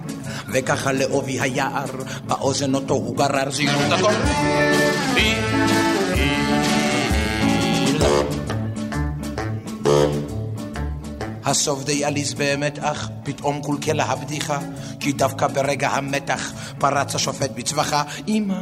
וככה 0.53 0.93
לעובי 0.93 1.41
היער 1.41 1.87
באוזן 2.27 2.75
אותו 2.75 2.95
הוא 2.95 3.17
גרר 3.17 3.49
את 3.49 3.93
הכל 3.93 4.15
הסוף 11.45 11.85
די 11.85 12.05
עליז 12.05 12.35
באמת, 12.35 12.79
אך 12.79 13.09
פתאום 13.23 13.63
קולקלה 13.63 14.05
הבדיחה, 14.05 14.59
כי 15.01 15.13
דווקא 15.13 15.47
ברגע 15.47 15.89
המתח 15.89 16.53
פרץ 16.79 17.15
השופט 17.15 17.51
בצווחה, 17.55 18.03
אמא, 18.29 18.61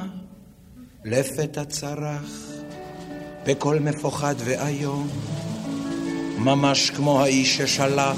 לפתע 1.04 1.64
צרח, 1.64 2.22
בקול 3.46 3.78
מפוחד 3.78 4.34
ואיום, 4.38 5.08
ממש 6.38 6.90
כמו 6.90 7.22
האיש 7.22 7.56
ששלח 7.56 8.16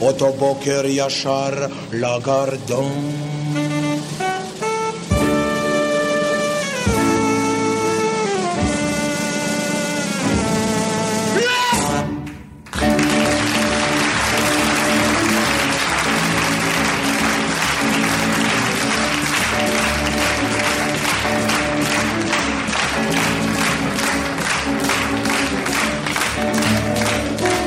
אותו 0.00 0.32
בוקר 0.32 0.82
ישר 0.86 1.66
לגרדום. 1.92 3.39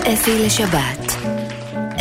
אפי 0.08 0.46
לשבת. 0.46 1.14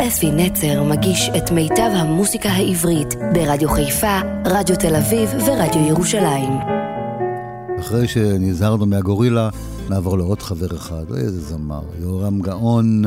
אפי 0.07 0.31
נצר 0.31 0.83
מגיש 0.83 1.29
את 1.37 1.51
מיטב 1.51 1.89
המוסיקה 1.93 2.49
העברית 2.49 3.15
ברדיו 3.33 3.69
חיפה, 3.69 4.19
רדיו 4.45 4.75
תל 4.75 4.95
אביב 4.95 5.29
ורדיו 5.45 5.87
ירושלים. 5.87 6.53
אחרי 7.79 8.07
שנזהרנו 8.07 8.85
מהגורילה, 8.85 9.49
נעבור 9.89 10.17
לעוד 10.17 10.41
חבר 10.41 10.75
אחד, 10.75 11.03
איזה 11.17 11.41
זמר, 11.41 11.81
יורם 11.99 12.41
גאון, 12.41 13.03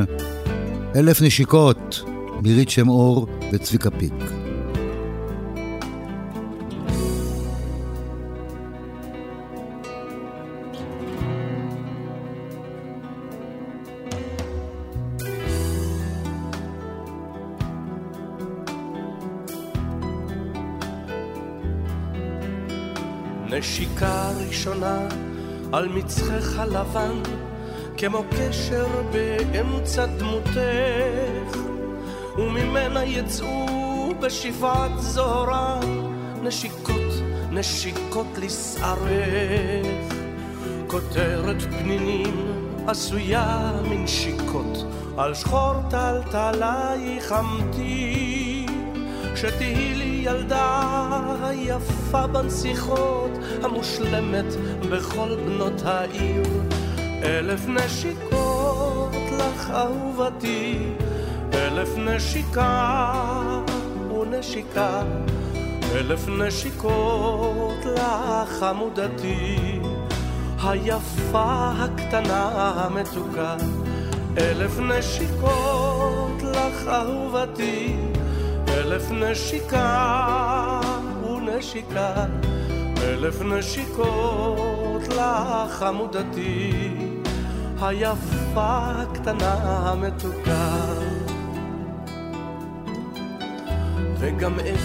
אלף 0.96 1.22
נשיקות, 1.22 2.02
מירית 2.42 2.70
שם 2.70 2.88
אור 2.88 3.26
וצביקה 3.52 3.90
פיק. 3.90 4.45
ראשונה 24.66 24.98
על 25.72 25.88
מצחך 25.88 26.58
הלבן, 26.58 27.22
כמו 27.96 28.22
קשר 28.30 28.86
באמצע 29.12 30.06
דמותך, 30.06 31.58
וממנה 32.38 33.04
יצאו 33.04 33.66
בשבעת 34.20 34.90
זוהרה 34.98 35.80
נשיקות, 36.42 37.12
נשיקות 37.50 38.26
לשערך. 38.38 39.86
כותרת 40.86 41.62
פנינים 41.62 42.34
עשויה 42.86 43.72
מנשיקות, 43.90 44.84
על 45.16 45.34
שחור 45.34 45.74
טלטלייך 45.90 47.32
אמתי, 47.32 48.66
שתהי 49.36 49.94
לי 49.94 50.22
ילדה 50.24 51.25
היפה 51.66 52.26
בנסיכות, 52.26 53.30
המושלמת 53.62 54.44
בכל 54.90 55.36
בנות 55.46 55.82
העיר. 55.84 56.42
אלף 57.22 57.68
נשיקות 57.68 59.14
לך 59.38 59.70
אהובתי, 59.70 60.92
אלף 61.54 61.88
נשיקה 61.96 63.60
ונשיקה, 64.10 65.02
אלף 65.94 66.28
נשיקות 66.28 67.84
לך 67.84 68.62
עמודתי, 68.62 69.80
היפה 70.62 71.72
הקטנה 71.78 72.72
המתוקה, 72.74 73.56
אלף 74.38 74.78
נשיקות 74.78 76.42
לך 76.42 76.88
אהובתי, 76.88 77.96
אלף 78.68 79.10
נשיקה 79.10 80.95
ונשיקה, 81.56 82.26
אלף 83.02 83.42
נשיקות 83.42 85.08
לך 85.08 85.82
עמודתי, 85.82 86.72
היפה 87.80 88.78
הקטנה 88.90 89.54
המתוקה. 89.54 90.76
וגם 94.18 94.60
את 94.60 94.80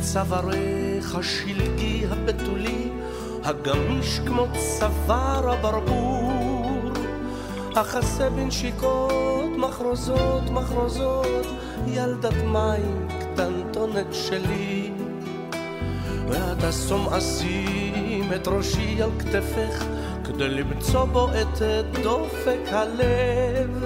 צווארך 0.00 1.14
השלגי 1.14 2.04
הבתולי, 2.10 2.90
הגמיש 3.44 4.20
כמו 4.26 4.46
צוואר 4.78 5.50
הברבור, 5.50 6.90
החסה 7.76 8.30
בנשיקות, 8.30 9.56
מחרוזות, 9.56 10.50
מחרוזות, 10.50 11.46
ילדת 11.86 12.42
מים 12.52 13.08
קטנטונת 13.20 14.06
שלי. 14.12 14.85
ואת 16.28 16.64
אשום 16.64 17.08
אשים 17.08 18.32
את 18.36 18.48
ראשי 18.48 19.02
על 19.02 19.10
כתפך, 19.18 19.84
כדי 20.24 20.48
למצוא 20.48 21.04
בו 21.04 21.28
את 21.28 21.62
דופק 22.02 22.60
הלב. 22.66 23.84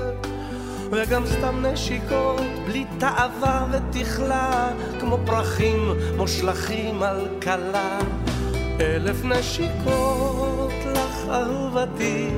וגם 0.90 1.26
סתם 1.26 1.66
נשיקות, 1.66 2.40
בלי 2.66 2.84
תאווה 2.98 3.66
ותכלה, 3.72 4.70
כמו 5.00 5.18
פרחים 5.26 5.92
מושלכים 6.16 7.02
על 7.02 7.28
כלה. 7.42 7.98
אלף 8.80 9.24
נשיקות 9.24 10.72
לך 10.86 11.28
אהובתי, 11.30 12.28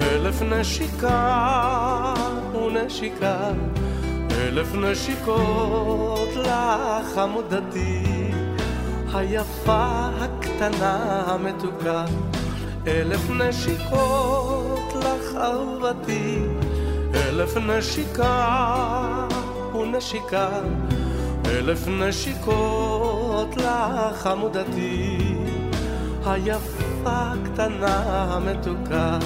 אלף 0.00 0.42
נשיקה 0.42 2.14
ונשיקה, 2.52 3.38
אלף 4.30 4.74
נשיקות 4.74 6.28
לך 6.36 7.18
עמודתי, 7.18 8.11
היפה 9.14 10.08
הקטנה 10.20 11.22
המתוקה. 11.26 12.04
אלף 12.86 13.30
נשיקות 13.30 14.94
לך 14.96 15.36
אהובתי, 15.36 16.38
אלף 17.14 17.56
נשיקה 17.56 19.26
ונשיקה, 19.74 20.48
אלף 21.46 21.88
נשיקות 21.88 23.56
לך 23.56 24.26
עמודתי, 24.26 25.18
היפה 26.26 26.60
הקטנה 27.06 28.02
המתוקה. 28.34 29.18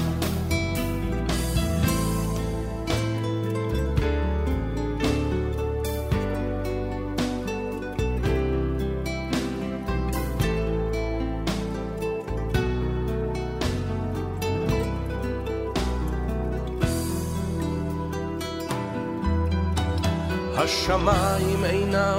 השמיים 20.59 21.65
אינם 21.65 22.19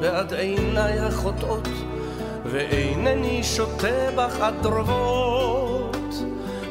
בעד 0.00 0.32
עיניי 0.32 0.98
החוטאות, 0.98 1.68
ואינני 2.44 3.44
שותה 3.44 4.10
בך 4.16 4.40
עד 4.40 4.54
דרבות. 4.62 6.14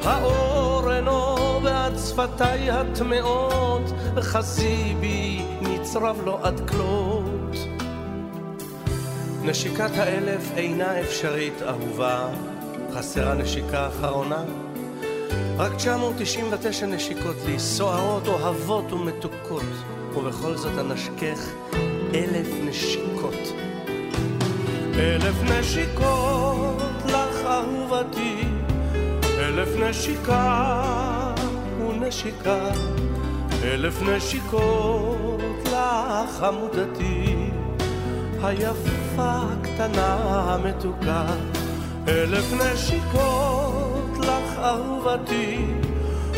האור 0.03 0.93
אינו 0.93 1.35
בעד 1.63 1.93
שפתיי 1.97 2.71
הטמאות, 2.71 3.91
וחזי 4.15 4.95
בי 4.99 5.41
נצרב 5.61 6.21
לו 6.25 6.39
עד 6.43 6.69
כלות. 6.69 7.57
נשיקת 9.43 9.91
האלף 9.97 10.51
אינה 10.55 10.99
אפשרית, 10.99 11.61
אהובה, 11.61 12.27
חסרה 12.93 13.33
נשיקה 13.33 13.87
אחרונה. 13.87 14.43
רק 15.57 15.73
999 15.75 16.85
נשיקות 16.85 17.35
לי, 17.45 17.59
סוערות, 17.59 18.27
אוהבות 18.27 18.93
ומתוקות. 18.93 19.63
ובכל 20.15 20.57
זאת 20.57 20.77
אנשכך 20.79 21.53
אלף 22.13 22.47
נשיקות. 22.63 23.53
אלף 24.95 25.35
נשיקות 25.43 26.81
לך 27.05 27.45
אהובתי, 27.45 28.43
אלף 29.39 29.69
נשיקה 29.79 31.33
ונשיקה, 31.79 32.69
אלף 33.63 34.01
נשיקות 34.01 35.41
לך 35.65 36.43
עמודתי, 36.43 37.35
היפה 38.43 39.41
קטנה 39.63 40.57
מתוקה, 40.63 41.25
אלף 42.07 42.53
נשיקות 42.53 43.76
אהובתי, 44.59 45.65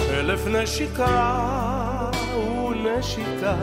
אלף 0.10 0.48
נשיקה 0.48 1.60
ונשיקה, 3.00 3.56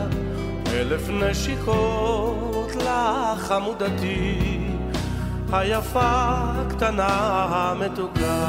אלף 0.67 1.09
נשיקות 1.09 2.75
לך 2.75 3.51
עמודתי. 3.51 4.59
היפה 5.51 6.51
קטנה 6.69 7.07
המתוקה. 7.49 8.47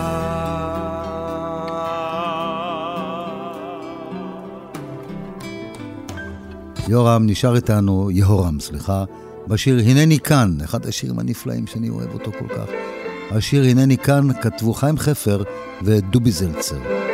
יורם 6.89 7.27
נשאר 7.27 7.57
איתנו, 7.57 8.11
יהורם, 8.11 8.61
סליחה, 8.61 9.05
בשיר 9.49 9.79
"הנני 9.87 10.19
כאן", 10.19 10.57
אחד 10.65 10.87
השירים 10.87 11.19
הנפלאים 11.19 11.67
שאני 11.67 11.89
אוהב 11.89 12.15
אותו 12.15 12.33
כל 12.33 12.49
כך. 12.49 12.98
השיר 13.31 13.62
"הנני 13.64 13.99
כאן" 13.99 14.29
כתבו 14.43 14.72
חיים 14.72 14.99
חפר 14.99 15.43
ודובי 15.83 16.31
זלצר. 16.31 17.08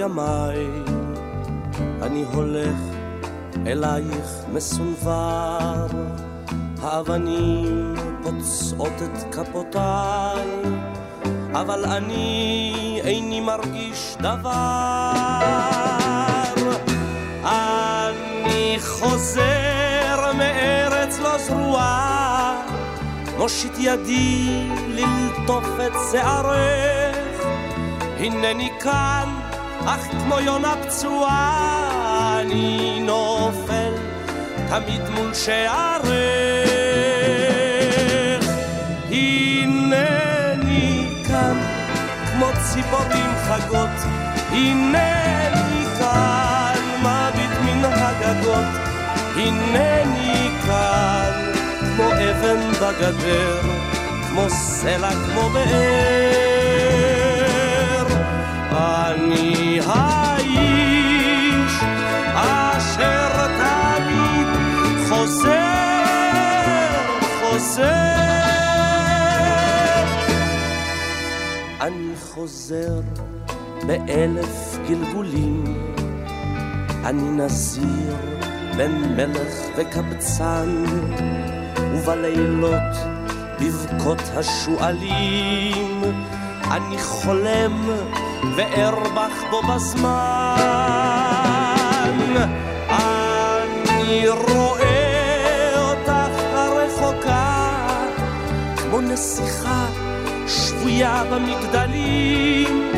ימיי, 0.00 0.66
אני 2.02 2.24
הולך 2.32 2.76
אלייך 3.66 4.44
מסונבר, 4.52 5.86
האבנים 6.82 7.94
פוצעות 8.22 8.92
את 9.02 9.34
כפותיי, 9.34 10.48
אבל 11.52 11.84
אני 11.84 13.00
איני 13.04 13.40
מרגיש 13.40 14.16
דבר. 14.20 15.12
אני 17.44 18.76
חוזר 18.80 20.32
מארץ 20.38 21.18
לא 21.18 21.38
זרועה, 21.38 22.62
מושיט 23.38 23.74
ידי 23.78 24.68
ללטוף 24.88 25.66
את 25.86 25.92
שערך, 26.12 27.09
הנני 28.20 28.70
כאן 28.80 29.28
אך 29.86 30.00
כמו 30.10 30.40
יונה 30.40 30.74
פצועה 30.82 32.40
אני 32.40 33.00
נופל 33.00 33.92
תמיד 34.68 35.00
מול 35.14 35.34
שערך. 35.34 36.10
הנני 39.10 41.08
כאן 41.28 41.58
כמו 42.26 42.46
ציפורים 42.62 43.30
חגות, 43.48 43.96
הנני 44.50 45.84
כאן 45.98 46.78
מביט 47.02 47.58
מן 47.64 47.84
הגגות, 47.84 48.68
הנני 49.36 50.50
כאן 50.66 51.52
כמו 51.80 52.04
אבן 52.12 52.72
בגדר, 52.72 53.60
כמו 54.28 54.50
סלע 54.50 55.10
כמו 55.10 55.48
באר. 55.48 56.49
אני 59.10 59.80
האיש 59.86 61.72
אשר 62.34 63.46
תמיד 63.46 64.48
חוזר, 65.08 65.50
חוזר. 67.40 67.84
אני 71.80 72.12
חוזר 72.34 73.00
באלף 73.86 74.78
גלגולים, 74.88 75.94
אני 77.04 77.30
נזיר 77.30 78.16
בין 78.76 79.16
מלך 79.16 79.54
וקבצן, 79.76 80.84
ובלילות 81.94 82.96
בבכות 83.60 84.22
השועלים, 84.36 86.02
אני 86.70 86.98
חולם 86.98 87.88
וארבח 88.56 89.42
בו 89.50 89.62
בזמן. 89.62 90.56
אני 92.88 94.28
רואה 94.28 95.72
אותך 95.76 96.40
הרחוקה, 96.54 97.76
כמו 98.76 99.00
נסיכה 99.00 99.86
שבויה 100.48 101.22
במגדלים, 101.30 102.92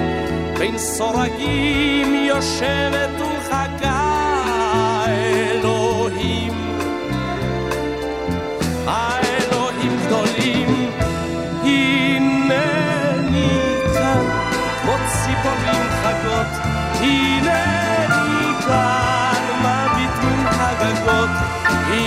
בין 0.59 0.79
סורגים 0.79 2.15
יושבת 2.15 3.12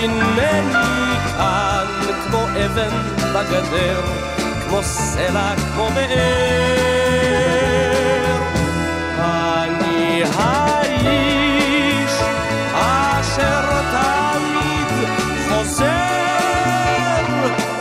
הנני 0.06 1.16
כאן 1.36 1.86
כמו 2.24 2.42
אבן 2.64 2.96
בגדר, 3.34 4.00
כמו 4.68 4.82
סלע, 4.82 5.54
כמו 5.56 5.88
באר. 5.94 7.26
אני 9.18 10.22
האיש 10.34 12.12
אשר 12.72 13.82
תמיד 13.92 15.08
חוזר, 15.48 15.86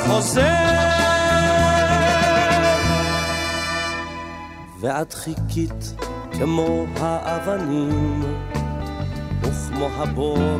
חוזר 0.07 0.41
ואת 4.79 5.13
חיכית 5.13 5.95
כמו 6.31 6.85
האבנים, 6.99 8.23
וכמו 9.41 9.89
הבור 9.97 10.59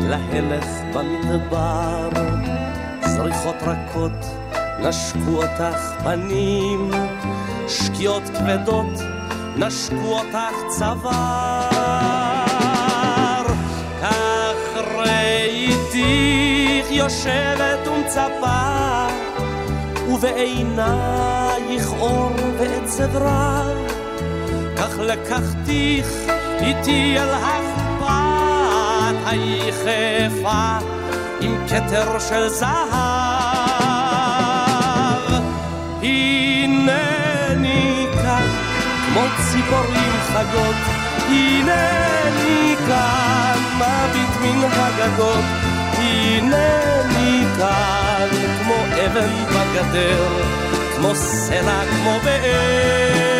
להלך 0.00 0.66
במדבר. 0.94 2.08
זריחות 3.06 3.56
רכות 3.62 4.24
נשקו 4.78 5.42
אותך 5.42 5.92
פנים, 6.02 6.90
שקיעות 7.68 8.22
כבדות 8.22 9.00
נשקו 9.56 10.18
אותך 10.18 10.54
צוואר. 10.78 11.16
כך 14.02 14.56
ראיתיך 14.96 16.86
יושבת 16.90 17.86
ומצפה 17.86 19.06
ובעינייך 20.08 21.92
אור 22.00 22.32
ועצב 22.58 23.16
רב, 23.16 23.76
כך 24.76 24.98
לקחתיך 24.98 26.08
איתי 26.60 27.16
אל 27.18 27.28
היחפה 29.26 30.78
עם 31.40 31.56
כתר 31.68 32.18
של 32.18 32.48
זהב. 32.48 32.66
הנני 36.02 38.06
כאן 38.22 38.46
כמו 39.06 39.20
ציפורים 39.36 40.12
חגות, 40.32 40.76
הנני 41.28 42.76
כאן 42.86 43.58
מביט 43.76 44.36
מן 44.42 44.64
הגגות, 44.72 45.44
הנני 45.98 47.44
כאן 47.58 48.28
כמו 48.62 48.74
אבן 49.06 49.44
בגדר, 49.44 50.28
כמו 50.96 51.14
סלע, 51.14 51.80
כמו 51.90 52.18
באר. 52.24 53.35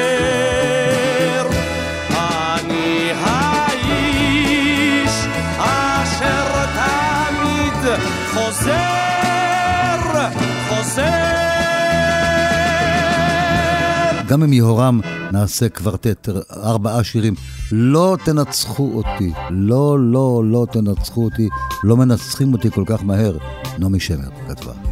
חוזר, 8.37 8.73
חוזר. 10.69 11.37
גם 14.29 14.43
עם 14.43 14.53
יהורם 14.53 15.01
נעשה 15.33 15.69
קוורטט, 15.69 16.29
ארבעה 16.51 17.05
שירים. 17.05 17.35
לא 17.73 18.17
תנצחו 18.25 18.91
אותי, 18.95 19.33
לא, 19.51 19.99
לא, 20.01 20.43
לא 20.45 20.67
תנצחו 20.73 21.25
אותי, 21.25 21.49
לא 21.85 21.97
מנצחים 21.97 22.53
אותי 22.53 22.71
כל 22.71 22.85
כך 22.87 23.05
מהר. 23.05 23.37
נעמי 23.79 24.01
שמר 24.01 24.29
כתבה. 24.49 24.86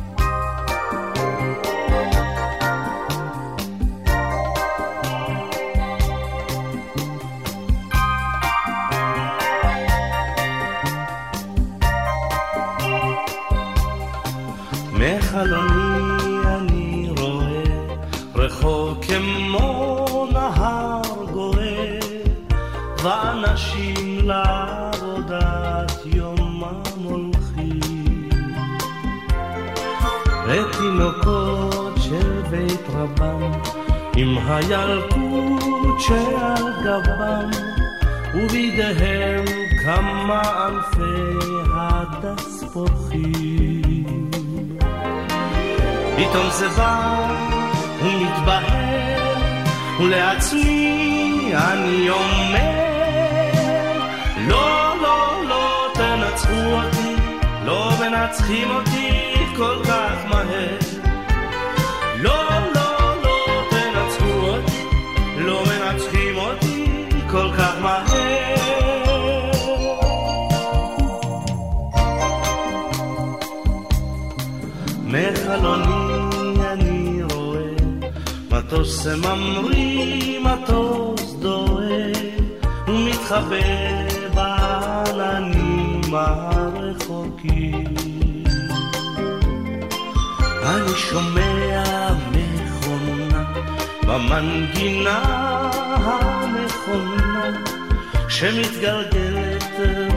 ולעצמי 50.01 51.53
אני 51.55 52.11
אומר, 52.11 52.85
לא, 54.49 54.97
לא, 55.03 55.43
לא 55.49 55.89
תנצחו 55.95 56.73
אותי, 56.73 57.15
לא 57.65 57.91
מנצחים 58.01 58.71
אותי 58.71 58.94
מטוס 78.75 79.07
ממריא, 79.07 80.41
מטוס 80.41 81.33
דוהה, 81.33 82.13
ומתחבא 82.89 83.57
בעננים 84.35 86.01
הרחוקים. 86.15 87.95
אני 90.63 90.95
שומע 90.97 91.83
מכונה 92.33 93.45
במנגינה 94.03 95.23
הנכונה 96.05 97.51
שמתגלגלת 98.29 99.65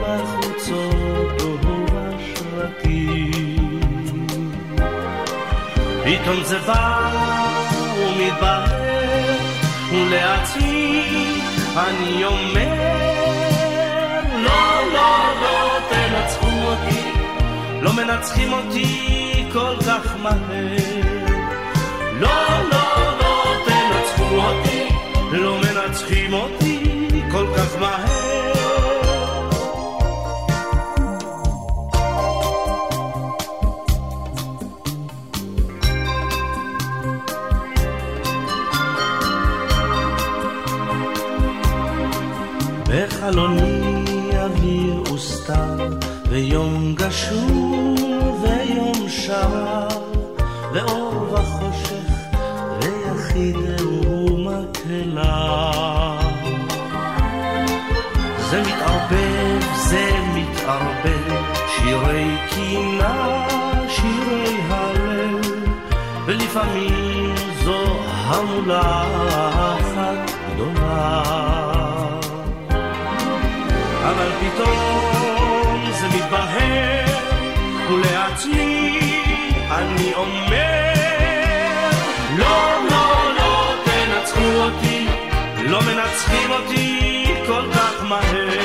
בחוצות 0.02 1.42
ובשרקים. 1.42 2.88
פתאום 6.04 6.44
זה 6.44 6.58
בא 6.58 7.67
ומתבהר 8.18 9.38
ולעצמי 9.92 11.40
אני 11.76 12.24
אומר 12.24 12.74
לא, 14.42 14.92
לא, 14.92 15.18
לא 15.42 15.78
תנצחו 15.88 16.46
אותי 16.64 17.08
לא 17.82 17.92
מנצחים 17.92 18.52
אותי 18.52 19.44
כל 19.52 19.74
כך 19.86 20.16
מהר. 20.22 20.76
לא, 22.20 22.30
לא, 22.70 23.12
לא 23.20 23.54
תנצחו 23.64 24.36
אותי, 24.36 24.88
לא 25.32 25.60
מנצחים 25.60 26.32
אותי 26.32 27.08
כל 27.30 27.46
כך 27.56 27.80
מהר. 27.80 28.57
בחלוני 43.28 44.30
אוויר 44.38 45.02
וסתר 45.14 45.88
ויום 46.28 46.94
גשור 46.94 47.94
ויום 48.42 49.08
שרר 49.08 49.88
ואור 50.72 51.32
וחושך 51.32 52.36
ויחיד 52.80 53.56
ומקהלה 54.06 55.50
זה 58.50 58.62
מתערבב, 58.62 59.60
זה 59.76 60.10
מתערבב 60.34 61.42
שירי 61.68 62.36
קינה, 62.50 63.46
שירי 63.88 64.60
הלל 64.68 65.40
ולפעמים 66.26 67.34
זו 67.64 67.84
המולה 68.06 69.77
אבל 74.18 74.30
פתאום 74.40 75.84
זה 75.90 76.06
מתבהר, 76.08 77.04
ולעצמי 77.90 79.00
אני 79.70 80.14
אומר, 80.14 81.90
לא, 82.38 82.84
לא, 82.90 83.32
לא 83.36 83.74
תנצחו 83.84 84.40
אותי, 84.40 85.06
לא 85.58 85.78
מנצחים 85.82 86.50
אותי 86.50 87.24
כל 87.46 87.62
כך 87.74 88.02
מהר. 88.02 88.57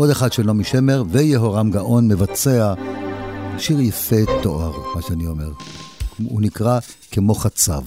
ועוד 0.00 0.10
אחד 0.10 0.32
של 0.32 0.42
נעמי 0.42 0.64
שמר 0.64 1.02
ויהורם 1.10 1.70
גאון 1.70 2.08
מבצע 2.08 2.74
שיר 3.58 3.80
יפה 3.80 4.16
תואר, 4.42 4.72
מה 4.94 5.02
שאני 5.02 5.26
אומר. 5.26 5.50
הוא 6.24 6.40
נקרא 6.40 6.78
כמו 7.10 7.34
חצב. 7.34 7.82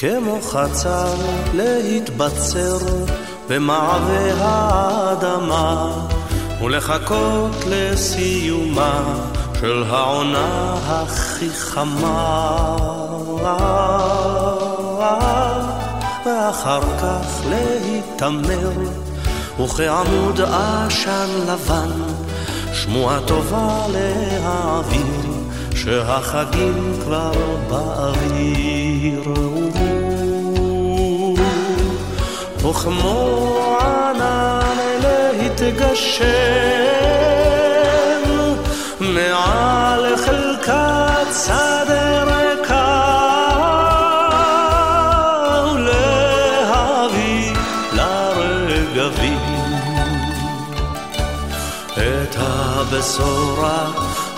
כמו 0.00 0.38
חצר 0.42 1.14
להתבצר 1.54 2.78
במעבה 3.48 4.34
האדמה 4.38 5.92
ולחכות 6.62 7.64
לסיומה 7.66 9.02
של 9.60 9.84
העונה 9.88 10.74
הכי 10.86 11.50
חמה. 11.50 12.76
ואחר 16.26 16.80
כך 17.02 17.40
להתעמר 17.48 18.70
וכעמוד 19.64 20.40
עשן 20.40 21.28
לבן 21.48 21.90
שמועה 22.72 23.20
טובה 23.26 23.86
להעביר 23.92 25.38
שהחגים 25.74 26.92
כבר 27.02 27.32
באוויר 27.68 29.22
וכמו 32.70 33.78
ענן 33.80 34.78
להתגשם 35.02 36.26
מעל 39.00 40.16
חלקת 40.16 41.28
שדה 41.44 42.24
ריקה 42.24 43.04
ולהביא 45.74 47.52
לרגבים 47.92 49.40
את 51.96 52.36
הבשורה 52.38 53.90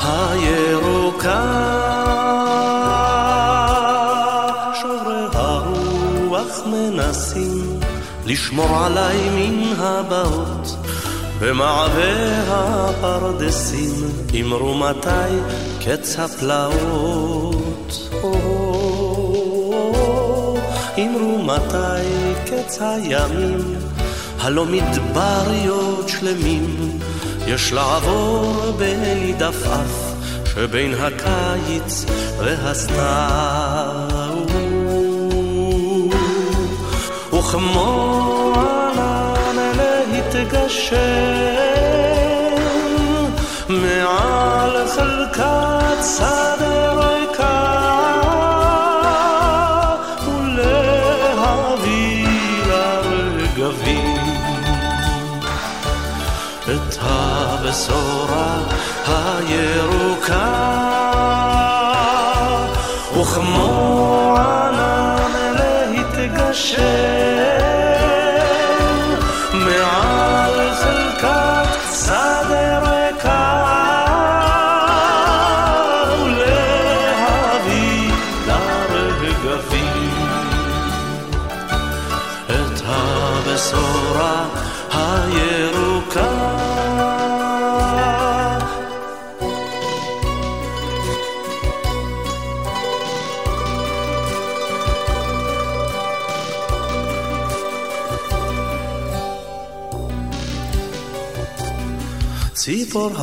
הירוקה 0.02 1.79
לשמור 8.30 8.84
עליי 8.84 9.18
מן 9.30 9.72
הבאות. 9.78 10.76
במעבה 11.40 12.42
הפרדסים 12.48 13.94
אמרו 14.40 14.74
מתי 14.74 15.34
קץ 15.84 16.16
הפלאות? 16.18 18.10
אמרו 20.98 21.42
מתי 21.44 22.04
קץ 22.46 22.78
הימים? 22.80 23.74
הלא 24.40 24.66
מדבריות 24.66 26.08
שלמים. 26.08 26.98
יש 27.46 27.72
לעבור 27.72 28.72
בליד 28.78 29.42
עפעף 29.42 30.14
שבין 30.54 30.94
הקיץ 30.94 32.04
והסתיו 32.38 34.00
וכמו 37.32 38.09
להתגשם 40.40 40.96
מעל 43.68 44.88
חלקת 44.88 46.04
שדה 46.16 46.92
ריקה 46.92 47.66
ולהביא 50.26 52.26
לרגבים 52.68 54.16
את 56.64 56.96
הבשורה 57.00 58.58
הירוקה 59.06 60.09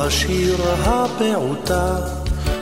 השיר 0.08 0.56
הפעוטה 0.84 1.96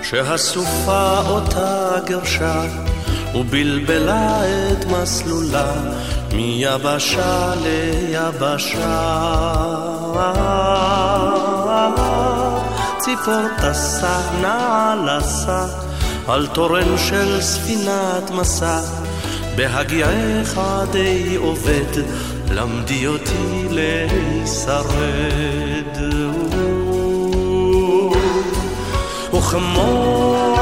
שהסופה 0.02 1.18
אותה 1.28 1.90
גרשה 2.06 2.62
ובלבלה 3.34 4.40
את 4.44 4.84
מסלולה 4.84 5.72
מיבשה 6.32 7.52
ליבשה. 7.62 9.12
ציפור 12.98 13.46
טסה 13.58 14.20
נעלסה 14.40 15.66
על 16.28 16.46
תורן 16.46 16.98
של 16.98 17.40
ספינת 17.40 18.30
מסע 18.30 18.80
בהגיעך 19.56 20.60
די 20.92 21.36
עובד 21.36 22.02
למדי 22.50 23.06
אותי 23.06 23.66
להישרד 23.70 24.86
וכמו 29.46 30.34
ענן 30.36 30.55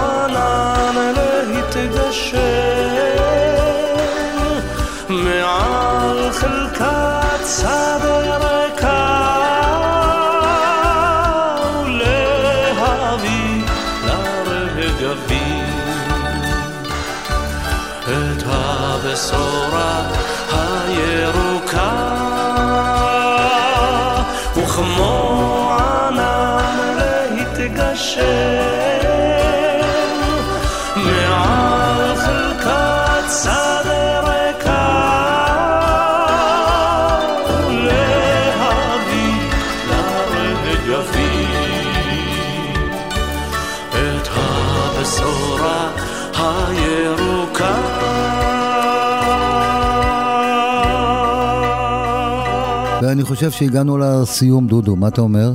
חושב 53.35 53.51
שהגענו 53.51 53.99
לסיום, 53.99 54.66
דודו, 54.66 54.97
מה 54.97 55.09
אתה 55.09 55.20
אומר? 55.20 55.55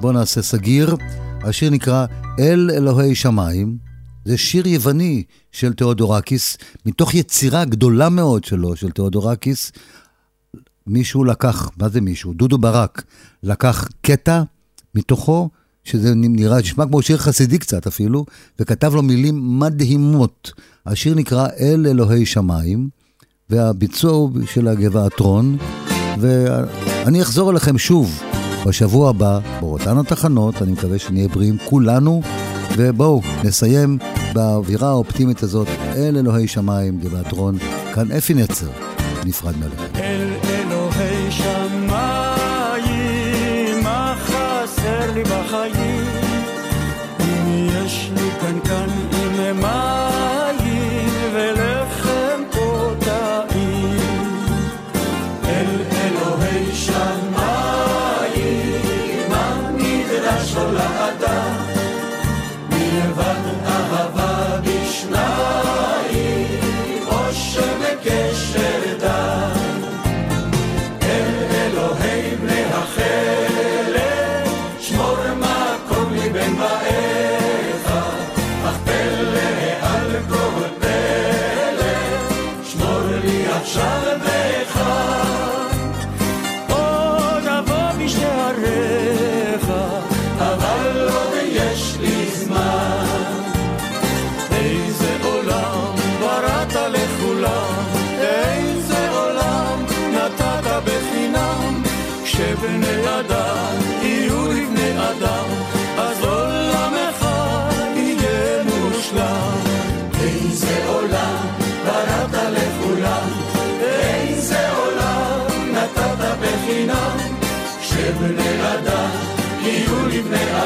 בוא 0.00 0.12
נעשה 0.12 0.42
סגיר. 0.42 0.96
השיר 1.42 1.70
נקרא 1.70 2.06
אל 2.38 2.70
אלוהי 2.74 3.14
שמיים. 3.14 3.78
זה 4.24 4.38
שיר 4.38 4.66
יווני 4.66 5.22
של 5.52 5.72
תיאודורקיס, 5.72 6.58
מתוך 6.86 7.14
יצירה 7.14 7.64
גדולה 7.64 8.08
מאוד 8.08 8.44
שלו, 8.44 8.76
של 8.76 8.90
תיאודורקיס. 8.90 9.72
מישהו 10.86 11.24
לקח, 11.24 11.70
מה 11.76 11.88
זה 11.88 12.00
מישהו? 12.00 12.32
דודו 12.32 12.58
ברק 12.58 13.02
לקח 13.42 13.88
קטע 14.00 14.42
מתוכו, 14.94 15.48
שזה 15.84 16.14
נראה, 16.14 16.58
נשמע 16.58 16.86
כמו 16.86 17.02
שיר 17.02 17.16
חסידי 17.16 17.58
קצת 17.58 17.86
אפילו, 17.86 18.26
וכתב 18.58 18.94
לו 18.94 19.02
מילים 19.02 19.58
מדהימות. 19.58 20.52
השיר 20.86 21.14
נקרא 21.14 21.48
אל 21.60 21.86
אלוהי 21.86 22.26
שמיים, 22.26 22.88
והביצוע 23.50 24.12
הוא 24.12 24.30
של 24.46 24.68
הגבעתרון, 24.68 25.58
ואני 26.20 27.22
אחזור 27.22 27.50
אליכם 27.50 27.78
שוב. 27.78 28.22
בשבוע 28.66 29.10
הבא, 29.10 29.38
באותן 29.60 29.98
התחנות, 29.98 30.62
אני 30.62 30.72
מקווה 30.72 30.98
שנהיה 30.98 31.28
בריאים 31.28 31.56
כולנו, 31.64 32.22
ובואו 32.76 33.20
נסיים 33.44 33.98
באווירה 34.32 34.88
האופטימית 34.88 35.42
הזאת, 35.42 35.68
אל 35.96 36.16
אלוהי 36.16 36.48
שמיים, 36.48 36.98
גבעתרון, 36.98 37.58
כאן 37.94 38.12
אפי 38.12 38.34
נצר, 38.34 38.68
נפרד 39.24 39.54
מלך. 39.56 40.51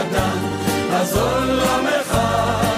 אדם, 0.01 0.39
יהיה 0.91 1.03
מושלם. 1.03 2.76